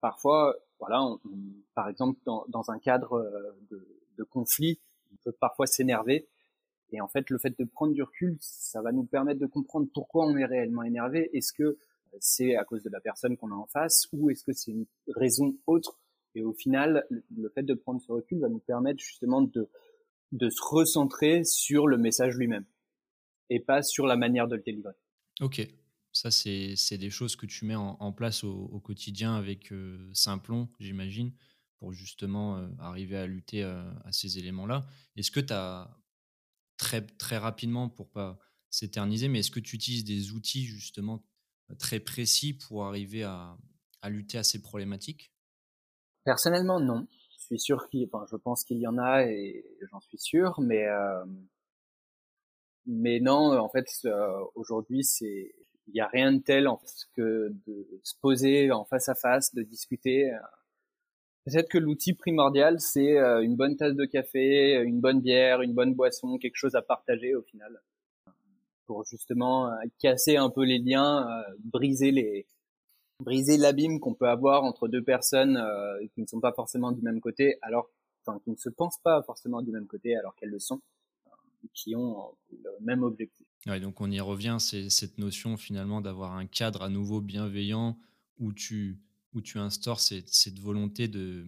Parfois, 0.00 0.56
voilà, 0.78 1.02
on, 1.02 1.20
par 1.74 1.88
exemple, 1.88 2.18
dans, 2.24 2.44
dans 2.48 2.70
un 2.70 2.78
cadre 2.78 3.14
euh, 3.14 3.52
de, 3.70 3.86
de 4.16 4.24
conflit, 4.24 4.80
on 5.12 5.16
peut 5.24 5.32
parfois 5.32 5.66
s'énerver. 5.66 6.28
Et 6.90 7.00
en 7.00 7.08
fait, 7.08 7.30
le 7.30 7.38
fait 7.38 7.58
de 7.58 7.64
prendre 7.64 7.92
du 7.92 8.02
recul, 8.02 8.36
ça 8.40 8.82
va 8.82 8.92
nous 8.92 9.04
permettre 9.04 9.40
de 9.40 9.46
comprendre 9.46 9.88
pourquoi 9.92 10.26
on 10.26 10.36
est 10.36 10.44
réellement 10.44 10.82
énervé. 10.82 11.30
Est-ce 11.36 11.52
que 11.52 11.78
c'est 12.20 12.56
à 12.56 12.64
cause 12.64 12.82
de 12.82 12.90
la 12.90 13.00
personne 13.00 13.36
qu'on 13.36 13.50
a 13.50 13.54
en 13.54 13.66
face 13.66 14.06
ou 14.12 14.30
est-ce 14.30 14.44
que 14.44 14.52
c'est 14.52 14.70
une 14.70 14.86
raison 15.08 15.56
autre? 15.66 15.98
Et 16.34 16.42
au 16.42 16.52
final, 16.52 17.06
le 17.10 17.48
fait 17.50 17.62
de 17.62 17.74
prendre 17.74 18.00
ce 18.00 18.10
recul 18.10 18.40
va 18.40 18.48
nous 18.48 18.58
permettre 18.58 19.00
justement 19.00 19.42
de, 19.42 19.68
de 20.32 20.50
se 20.50 20.60
recentrer 20.62 21.44
sur 21.44 21.86
le 21.86 21.96
message 21.96 22.36
lui-même 22.36 22.66
et 23.50 23.60
pas 23.60 23.82
sur 23.82 24.06
la 24.06 24.16
manière 24.16 24.48
de 24.48 24.56
le 24.56 24.62
délivrer. 24.62 24.94
Ok, 25.40 25.66
ça 26.12 26.30
c'est 26.30 26.98
des 26.98 27.10
choses 27.10 27.36
que 27.36 27.46
tu 27.46 27.64
mets 27.64 27.74
en, 27.76 28.12
place 28.12 28.44
au, 28.44 28.80
quotidien 28.80 29.34
avec 29.36 29.72
euh, 29.72 30.10
Simplon, 30.12 30.68
j'imagine, 30.80 31.32
pour 31.78 31.92
justement 31.92 32.56
euh, 32.56 32.68
arriver 32.78 33.16
à 33.16 33.26
lutter 33.26 33.62
euh, 33.62 33.84
à 34.04 34.12
ces 34.12 34.38
éléments-là. 34.38 34.86
Est-ce 35.16 35.30
que 35.30 35.40
tu 35.40 35.52
as 35.52 35.96
très, 36.76 37.02
très 37.02 37.38
rapidement, 37.38 37.88
pour 37.88 38.10
pas 38.10 38.38
s'éterniser, 38.70 39.28
mais 39.28 39.40
est-ce 39.40 39.50
que 39.50 39.60
tu 39.60 39.76
utilises 39.76 40.04
des 40.04 40.32
outils 40.32 40.64
justement 40.64 41.24
très 41.78 42.00
précis 42.00 42.54
pour 42.54 42.84
arriver 42.84 43.22
à, 43.22 43.56
à 44.02 44.10
lutter 44.10 44.38
à 44.38 44.42
ces 44.42 44.60
problématiques? 44.60 45.32
Personnellement, 46.24 46.80
non. 46.80 47.06
Je 47.30 47.46
suis 47.46 47.58
sûr 47.58 47.88
qu'il, 47.88 48.08
enfin, 48.12 48.24
je 48.30 48.36
pense 48.36 48.64
qu'il 48.64 48.78
y 48.78 48.86
en 48.86 48.98
a 48.98 49.24
et 49.24 49.64
j'en 49.90 50.00
suis 50.00 50.18
sûr, 50.18 50.60
mais 50.60 50.86
euh, 50.86 51.24
mais 52.86 53.20
non, 53.20 53.58
en 53.58 53.68
fait, 53.68 53.86
euh, 54.04 54.44
aujourd'hui, 54.54 55.04
c'est 55.04 55.54
il 55.86 55.92
n'y 55.92 56.00
a 56.00 56.08
rien 56.08 56.32
de 56.32 56.38
tel 56.38 56.66
que 57.14 57.50
de 57.66 58.00
se 58.02 58.14
poser 58.20 58.72
en 58.72 58.84
face 58.84 59.08
à 59.10 59.14
face, 59.14 59.54
de 59.54 59.62
discuter. 59.62 60.30
Peut-être 61.44 61.68
que 61.68 61.76
l'outil 61.76 62.14
primordial, 62.14 62.80
c'est 62.80 63.18
euh, 63.18 63.42
une 63.42 63.54
bonne 63.54 63.76
tasse 63.76 63.94
de 63.94 64.06
café, 64.06 64.80
une 64.82 65.00
bonne 65.00 65.20
bière, 65.20 65.60
une 65.60 65.74
bonne 65.74 65.94
boisson, 65.94 66.38
quelque 66.38 66.56
chose 66.56 66.74
à 66.74 66.80
partager 66.80 67.34
au 67.34 67.42
final 67.42 67.80
pour 68.86 69.04
justement 69.04 69.68
euh, 69.68 69.76
casser 69.98 70.36
un 70.36 70.50
peu 70.50 70.64
les 70.64 70.78
liens, 70.78 71.28
euh, 71.28 71.54
briser 71.58 72.10
les 72.10 72.46
briser 73.20 73.56
l'abîme 73.56 74.00
qu'on 74.00 74.14
peut 74.14 74.28
avoir 74.28 74.64
entre 74.64 74.88
deux 74.88 75.02
personnes 75.02 75.56
euh, 75.56 76.06
qui 76.14 76.20
ne 76.20 76.26
sont 76.26 76.40
pas 76.40 76.52
forcément 76.52 76.90
du 76.92 77.00
même 77.00 77.20
côté, 77.20 77.58
alors 77.62 77.90
qui 78.42 78.50
ne 78.50 78.56
se 78.56 78.70
pensent 78.70 78.98
pas 79.02 79.22
forcément 79.22 79.62
du 79.62 79.70
même 79.70 79.86
côté 79.86 80.16
alors 80.16 80.34
qu'elles 80.34 80.50
le 80.50 80.58
sont, 80.58 80.80
qui 81.74 81.94
ont 81.94 82.34
le 82.50 82.70
même 82.80 83.02
objectif. 83.02 83.46
Ouais, 83.66 83.80
donc 83.80 84.00
on 84.00 84.10
y 84.10 84.20
revient, 84.20 84.56
c'est 84.58 84.90
cette 84.90 85.18
notion 85.18 85.56
finalement 85.56 86.00
d'avoir 86.00 86.32
un 86.32 86.46
cadre 86.46 86.82
à 86.82 86.88
nouveau 86.88 87.20
bienveillant 87.20 87.98
où 88.38 88.52
tu 88.52 88.98
où 89.34 89.40
tu 89.40 89.58
instaures 89.58 90.00
cette, 90.00 90.28
cette 90.28 90.58
volonté 90.58 91.06
de 91.06 91.46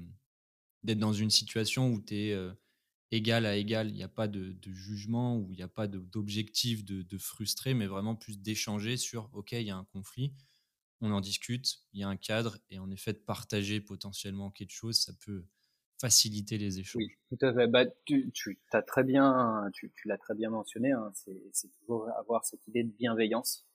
d'être 0.83 0.99
dans 0.99 1.13
une 1.13 1.31
situation 1.31 1.91
où 1.91 2.01
tu 2.01 2.15
es 2.15 2.35
égal 3.11 3.47
à 3.47 3.57
égal. 3.57 3.89
Il 3.89 3.95
n'y 3.95 4.03
a 4.03 4.09
pas 4.09 4.29
de, 4.29 4.57
jugement 4.67 5.39
ou 5.39 5.53
il 5.53 5.57
n'y 5.57 5.63
a 5.63 5.69
pas 5.69 5.87
d'objectif 5.87 6.85
de, 6.85 7.19
frustrer, 7.19 7.75
mais 7.75 7.87
vraiment 7.87 8.17
plus 8.17 8.39
d'échanger 8.39 8.97
sur 8.97 9.31
OK, 9.33 9.53
il 9.53 9.63
y 9.63 9.71
a 9.71 9.77
un 9.77 9.85
conflit, 9.85 10.33
on 11.01 11.13
en 11.13 11.21
discute, 11.21 11.81
il 11.93 12.01
y 12.01 12.03
a 12.03 12.09
un 12.09 12.17
cadre, 12.17 12.59
et 12.71 12.79
en 12.79 12.91
effet, 12.91 13.13
de 13.13 13.19
partager 13.19 13.81
potentiellement 13.81 14.51
quelque 14.51 14.73
chose, 14.73 14.99
ça 14.99 15.13
peut 15.25 15.45
faciliter 15.99 16.59
les 16.59 16.79
échanges. 16.79 17.03
Oui, 17.03 17.11
tout 17.31 17.47
à 17.47 17.55
fait. 17.55 17.67
Bah, 17.69 17.85
tu, 18.05 18.31
as 18.73 18.83
très 18.83 19.05
bien, 19.05 19.71
tu, 19.73 19.91
l'as 20.05 20.19
très 20.19 20.35
bien 20.35 20.51
mentionné. 20.51 20.93
Hein, 20.93 21.11
c'est 21.15 21.71
toujours 21.81 22.09
avoir 22.19 22.45
cette 22.45 22.67
idée 22.67 22.85
de 22.85 22.91
bienveillance, 22.91 23.67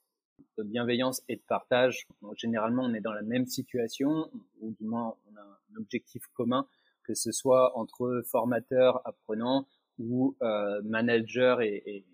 de 0.56 0.62
bienveillance 0.62 1.22
et 1.28 1.36
de 1.36 1.42
partage. 1.42 2.06
généralement, 2.36 2.84
on 2.84 2.94
est 2.94 3.00
dans 3.00 3.12
la 3.12 3.22
même 3.22 3.46
situation, 3.46 4.30
ou 4.60 4.72
du 4.72 4.84
moins, 4.84 5.16
on 5.26 5.36
a 5.36 5.42
un 5.42 5.76
objectif 5.76 6.22
commun 6.34 6.68
que 7.04 7.14
ce 7.14 7.32
soit 7.32 7.76
entre 7.76 8.22
formateur, 8.26 9.06
apprenant 9.06 9.66
ou 9.98 10.36
euh, 10.42 10.80
manager 10.82 11.60
et, 11.60 11.82
et, 11.86 12.06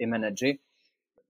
et 0.00 0.06
manager. 0.06 0.54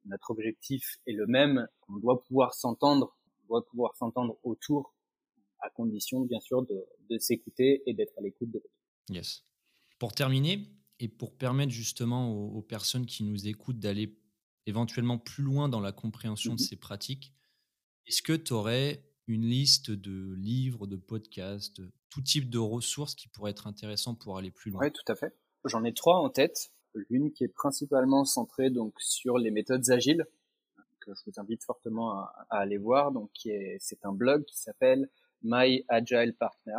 Notre 0.04 0.30
objectif 0.30 0.98
est 1.06 1.12
le 1.12 1.26
même. 1.26 1.68
On 1.88 1.96
doit 1.98 2.20
pouvoir 2.22 2.54
s'entendre, 2.54 3.16
on 3.44 3.46
doit 3.48 3.64
pouvoir 3.66 3.94
s'entendre 3.96 4.38
autour, 4.42 4.94
à 5.60 5.70
condition 5.70 6.22
bien 6.22 6.40
sûr 6.40 6.62
de, 6.62 6.84
de 7.08 7.18
s'écouter 7.18 7.82
et 7.86 7.94
d'être 7.94 8.12
à 8.18 8.20
l'écoute 8.20 8.50
de 8.50 8.58
l'autre. 8.58 8.74
Yes. 9.10 9.44
Pour 9.98 10.12
terminer 10.12 10.66
et 10.98 11.08
pour 11.08 11.36
permettre 11.36 11.72
justement 11.72 12.32
aux, 12.32 12.62
personnes 12.62 13.06
qui 13.06 13.24
nous 13.24 13.46
écoutent 13.46 13.78
d'aller 13.78 14.18
éventuellement 14.66 15.18
plus 15.18 15.42
loin 15.42 15.68
dans 15.68 15.80
la 15.80 15.92
compréhension 15.92 16.54
de 16.54 16.60
mm-hmm. 16.60 16.68
ces 16.68 16.76
pratiques, 16.76 17.32
est-ce 18.06 18.22
que 18.22 18.32
tu 18.32 18.52
aurais 18.52 19.04
une 19.26 19.46
liste 19.46 19.90
de 19.90 20.34
livres, 20.34 20.86
de 20.86 20.96
podcasts, 20.96 21.80
tout 22.12 22.20
type 22.20 22.50
de 22.50 22.58
ressources 22.58 23.14
qui 23.14 23.28
pourraient 23.28 23.52
être 23.52 23.66
intéressants 23.66 24.14
pour 24.14 24.36
aller 24.36 24.50
plus 24.50 24.70
loin. 24.70 24.82
Oui, 24.82 24.92
tout 24.92 25.10
à 25.10 25.14
fait. 25.14 25.34
J'en 25.64 25.82
ai 25.82 25.94
trois 25.94 26.18
en 26.18 26.28
tête. 26.28 26.70
L'une 27.08 27.32
qui 27.32 27.44
est 27.44 27.48
principalement 27.48 28.26
centrée 28.26 28.68
donc 28.68 28.92
sur 28.98 29.38
les 29.38 29.50
méthodes 29.50 29.88
agiles, 29.90 30.26
que 31.00 31.14
je 31.14 31.20
vous 31.24 31.40
invite 31.40 31.64
fortement 31.64 32.12
à, 32.12 32.46
aller 32.50 32.76
voir. 32.76 33.12
Donc, 33.12 33.30
c'est 33.78 34.04
un 34.04 34.12
blog 34.12 34.44
qui 34.44 34.58
s'appelle 34.58 35.08
My 35.42 35.84
Agile 35.88 36.34
Partner, 36.38 36.76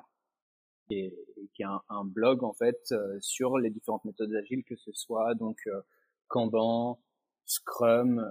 et, 0.92 1.18
qui 1.56 1.64
est 1.64 1.68
un, 1.90 2.06
blog 2.06 2.44
en 2.44 2.54
fait 2.54 2.92
euh, 2.92 3.18
sur 3.20 3.58
les 3.58 3.72
différentes 3.72 4.06
méthodes 4.06 4.36
agiles, 4.36 4.64
que 4.64 4.76
ce 4.76 4.92
soit 4.94 5.34
donc 5.34 5.58
euh, 5.66 5.82
Kanban, 6.28 7.02
Scrum, 7.46 8.20
euh, 8.20 8.30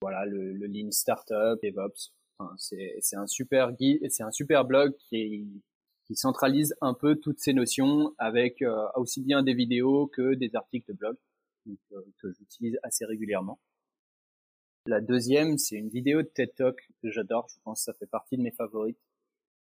voilà 0.00 0.24
le, 0.24 0.54
le 0.54 0.66
Lean 0.66 0.90
Startup, 0.92 1.58
DevOps, 1.62 2.14
c'est 2.56 3.16
un 3.16 3.26
super 3.26 3.72
guide, 3.72 4.10
c'est 4.10 4.22
un 4.22 4.30
super 4.30 4.64
blog 4.64 4.94
qui, 4.96 5.46
qui 6.06 6.14
centralise 6.14 6.74
un 6.80 6.94
peu 6.94 7.16
toutes 7.16 7.40
ces 7.40 7.52
notions 7.52 8.14
avec 8.18 8.62
euh, 8.62 8.86
aussi 8.94 9.22
bien 9.22 9.42
des 9.42 9.54
vidéos 9.54 10.06
que 10.06 10.34
des 10.34 10.54
articles 10.54 10.92
de 10.92 10.96
blog 10.96 11.16
euh, 11.68 12.00
que 12.20 12.32
j'utilise 12.32 12.78
assez 12.82 13.04
régulièrement. 13.04 13.58
La 14.86 15.00
deuxième, 15.00 15.58
c'est 15.58 15.76
une 15.76 15.88
vidéo 15.88 16.22
de 16.22 16.28
TED 16.28 16.54
Talk 16.54 16.88
que 17.02 17.10
j'adore, 17.10 17.48
je 17.48 17.60
pense 17.64 17.80
que 17.80 17.84
ça 17.84 17.94
fait 17.94 18.06
partie 18.06 18.36
de 18.36 18.42
mes 18.42 18.52
favorites, 18.52 19.00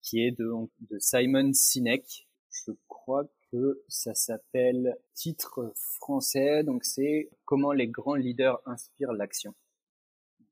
qui 0.00 0.20
est 0.20 0.30
de, 0.30 0.52
de 0.80 0.98
Simon 1.00 1.52
Sinek. 1.52 2.28
Je 2.50 2.70
crois 2.86 3.24
que 3.50 3.82
ça 3.88 4.14
s'appelle 4.14 4.96
titre 5.14 5.72
français, 5.74 6.62
donc 6.62 6.84
c'est 6.84 7.30
Comment 7.44 7.72
les 7.72 7.88
grands 7.88 8.14
leaders 8.14 8.60
inspirent 8.66 9.12
l'action 9.12 9.54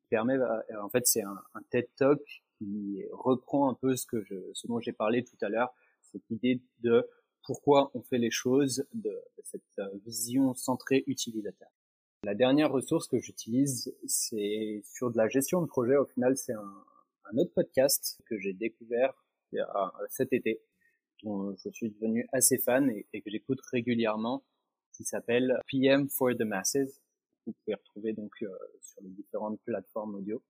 permet, 0.09 0.35
euh, 0.35 0.83
en 0.83 0.89
fait, 0.89 1.07
c'est 1.07 1.23
un, 1.23 1.43
TED 1.71 1.89
Talk 1.97 2.21
qui 2.59 3.05
reprend 3.13 3.71
un 3.71 3.75
peu 3.75 3.97
ce 3.97 4.07
que 4.07 4.23
je, 4.23 4.35
ce 4.55 4.67
dont 4.67 4.81
j'ai 4.81 4.93
parlé 4.93 5.25
tout 5.25 5.37
à 5.43 5.49
l'heure, 5.49 5.75
cette 6.03 6.29
idée 6.31 6.61
de 6.81 7.09
pourquoi 7.43 7.91
on 7.95 8.03
fait 8.03 8.19
les 8.19 8.31
choses, 8.31 8.87
de, 8.95 9.23
cette 9.45 9.63
euh, 9.79 9.89
vision 10.05 10.55
centrée 10.55 11.05
utilisateur. 11.07 11.69
La 12.25 12.35
dernière 12.35 12.73
ressource 12.73 13.07
que 13.07 13.21
j'utilise, 13.21 13.95
c'est 14.07 14.83
sur 14.85 15.11
de 15.11 15.17
la 15.17 15.29
gestion 15.29 15.63
de 15.63 15.67
projet. 15.67 15.97
Au 15.97 16.07
final, 16.07 16.37
c'est 16.37 16.55
un, 16.55 16.85
un, 17.31 17.39
autre 17.39 17.53
podcast 17.55 18.21
que 18.27 18.39
j'ai 18.39 18.53
découvert 18.53 19.15
cet 20.11 20.33
été, 20.33 20.61
dont 21.23 21.55
je 21.57 21.71
suis 21.71 21.91
devenu 21.91 22.27
assez 22.33 22.59
fan 22.59 22.91
et, 22.91 23.07
et 23.13 23.23
que 23.23 23.31
j'écoute 23.31 23.61
régulièrement, 23.71 24.45
qui 24.93 25.05
s'appelle 25.05 25.61
PM 25.69 26.09
for 26.09 26.35
the 26.35 26.43
Masses 26.43 27.01
vous 27.47 27.55
pouvez 27.65 27.75
retrouver 27.77 28.13
donc 28.13 28.33
euh, 28.43 28.49
sur 28.83 29.01
les 29.03 29.11
différentes 29.11 29.61
plateformes 29.61 30.17
audio 30.17 30.43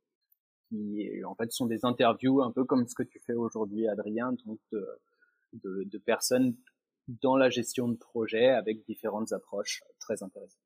qui 0.69 1.25
en 1.25 1.35
fait 1.35 1.53
sont 1.53 1.67
des 1.67 1.85
interviews 1.85 2.43
un 2.43 2.53
peu 2.53 2.65
comme 2.65 2.87
ce 2.87 2.95
que 2.95 3.03
tu 3.03 3.21
fais 3.21 3.35
aujourd'hui 3.35 3.89
Adrien 3.89 4.35
de, 4.73 5.99
personnes 5.99 6.57
dans 7.09 7.37
la 7.37 7.51
gestion 7.51 7.89
de 7.89 7.97
projet 7.97 8.49
avec 8.49 8.85
différentes 8.87 9.33
approches 9.33 9.83
très 10.01 10.23
intéressantes. 10.23 10.61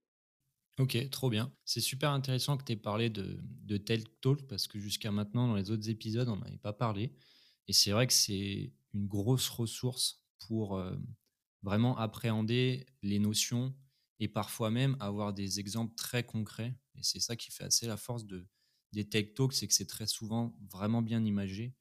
Ok, 0.78 1.10
trop 1.10 1.28
bien. 1.28 1.52
C'est 1.64 1.80
super 1.80 2.10
intéressant 2.10 2.56
que 2.56 2.64
tu 2.64 2.72
aies 2.72 2.76
parlé 2.76 3.10
de, 3.10 3.76
Tel 3.76 4.04
Talk 4.20 4.46
parce 4.46 4.66
que 4.66 4.78
jusqu'à 4.78 5.10
maintenant, 5.10 5.48
dans 5.48 5.56
les 5.56 5.70
autres 5.70 5.90
épisodes, 5.90 6.28
on 6.28 6.36
n'avait 6.36 6.56
pas 6.56 6.72
parlé. 6.72 7.12
Et 7.68 7.72
c'est 7.72 7.90
vrai 7.90 8.06
que 8.06 8.12
c'est 8.12 8.72
une 8.94 9.06
grosse 9.06 9.48
ressource 9.48 10.24
pour 10.46 10.78
euh, 10.78 10.96
vraiment 11.62 11.96
appréhender 11.98 12.86
les 13.02 13.18
notions 13.18 13.74
et 14.18 14.28
parfois 14.28 14.70
même 14.70 14.96
avoir 15.00 15.34
des 15.34 15.60
exemples 15.60 15.94
très 15.94 16.24
concrets. 16.24 16.74
Et 16.94 17.02
c'est 17.02 17.20
ça 17.20 17.36
qui 17.36 17.50
fait 17.50 17.64
assez 17.64 17.86
la 17.86 17.96
force 17.96 18.24
de, 18.26 18.46
des 18.92 19.08
tech 19.08 19.34
talks, 19.34 19.52
c'est 19.52 19.66
que 19.66 19.74
c'est 19.74 19.86
très 19.86 20.06
souvent 20.06 20.54
vraiment 20.72 21.02
bien 21.02 21.24
imagé. 21.24 21.74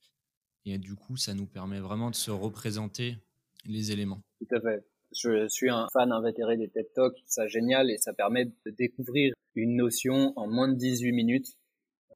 Et 0.66 0.78
du 0.78 0.96
coup, 0.96 1.18
ça 1.18 1.34
nous 1.34 1.48
permet 1.48 1.80
vraiment 1.80 2.12
de 2.12 2.16
se 2.16 2.32
représenter 2.32 3.18
les 3.66 3.92
éléments. 3.92 4.22
Tout 4.40 4.56
à 4.56 4.62
fait. 4.62 4.86
Je 5.12 5.48
suis 5.50 5.70
un 5.70 5.88
fan 5.92 6.12
invétéré 6.12 6.56
des 6.58 6.70
TED 6.70 6.88
Talks, 6.94 7.18
ça 7.26 7.48
génial 7.48 7.90
et 7.90 7.98
ça 7.98 8.14
permet 8.14 8.46
de 8.46 8.72
découvrir 8.78 9.34
une 9.56 9.76
notion 9.76 10.34
en 10.36 10.48
moins 10.48 10.68
de 10.68 10.76
18 10.76 11.12
minutes. 11.12 11.58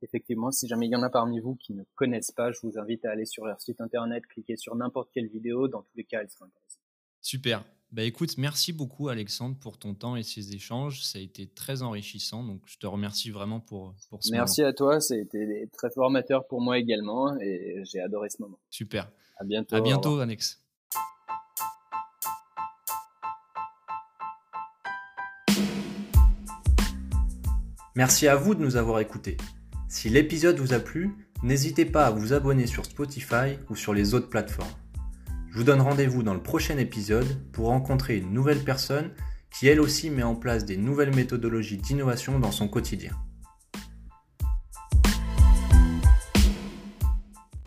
Effectivement, 0.04 0.52
si 0.52 0.68
jamais 0.68 0.86
il 0.88 0.92
y 0.92 0.96
en 0.96 1.02
a 1.02 1.10
parmi 1.10 1.40
vous 1.40 1.56
qui 1.56 1.74
ne 1.74 1.84
connaissent 1.96 2.32
pas, 2.32 2.52
je 2.52 2.60
vous 2.62 2.78
invite 2.78 3.06
à 3.06 3.12
aller 3.12 3.26
sur 3.26 3.46
leur 3.46 3.60
site 3.62 3.82
internet, 3.82 4.28
cliquer 4.28 4.58
sur 4.58 4.76
n'importe 4.76 5.10
quelle 5.12 5.28
vidéo, 5.28 5.68
dans 5.68 5.82
tous 5.82 5.96
les 5.96 6.04
cas, 6.04 6.22
elle 6.22 6.30
sera 6.30 6.46
intéressante. 6.46 6.84
Super. 7.22 7.66
Bah 7.94 8.02
écoute, 8.02 8.40
merci 8.40 8.74
beaucoup 8.74 9.10
Alexandre 9.10 9.56
pour 9.60 9.78
ton 9.78 9.94
temps 9.94 10.16
et 10.16 10.24
ces 10.24 10.56
échanges. 10.56 11.04
Ça 11.04 11.20
a 11.20 11.22
été 11.22 11.46
très 11.46 11.84
enrichissant, 11.84 12.44
donc 12.44 12.60
je 12.66 12.80
te 12.80 12.88
remercie 12.88 13.30
vraiment 13.30 13.60
pour, 13.60 13.94
pour 14.10 14.24
ce 14.24 14.32
Merci 14.32 14.64
à 14.64 14.74
toi, 14.74 15.00
ça 15.00 15.14
a 15.14 15.18
été 15.18 15.70
très 15.72 15.92
formateur 15.92 16.48
pour 16.48 16.60
moi 16.60 16.80
également 16.80 17.40
et 17.40 17.84
j'ai 17.86 18.00
adoré 18.00 18.30
ce 18.32 18.42
moment. 18.42 18.58
Super. 18.72 19.12
À 19.38 19.44
bientôt. 19.44 19.76
À 19.76 19.82
bientôt, 19.82 20.18
Alex. 20.18 20.60
Merci 27.96 28.28
à 28.28 28.36
vous 28.36 28.56
de 28.56 28.62
nous 28.64 28.76
avoir 28.76 29.02
écoutés. 29.02 29.38
Si 29.88 30.10
l'épisode 30.10 30.58
vous 30.58 30.74
a 30.74 30.80
plu, 30.80 31.16
n'hésitez 31.44 31.86
pas 31.86 32.08
à 32.08 32.10
vous 32.10 32.34
abonner 32.34 32.66
sur 32.66 32.86
Spotify 32.86 33.60
ou 33.70 33.76
sur 33.76 33.94
les 33.94 34.16
autres 34.16 34.30
plateformes. 34.30 34.74
Je 35.54 35.60
vous 35.60 35.66
donne 35.66 35.82
rendez-vous 35.82 36.24
dans 36.24 36.34
le 36.34 36.42
prochain 36.42 36.80
épisode 36.80 37.28
pour 37.52 37.68
rencontrer 37.68 38.18
une 38.18 38.34
nouvelle 38.34 38.64
personne 38.64 39.12
qui 39.52 39.68
elle 39.68 39.82
aussi 39.82 40.10
met 40.10 40.24
en 40.24 40.34
place 40.34 40.66
des 40.66 40.78
nouvelles 40.78 41.14
méthodologies 41.14 41.78
d'innovation 41.78 42.40
dans 42.40 42.52
son 42.52 42.68
quotidien. 42.68 43.12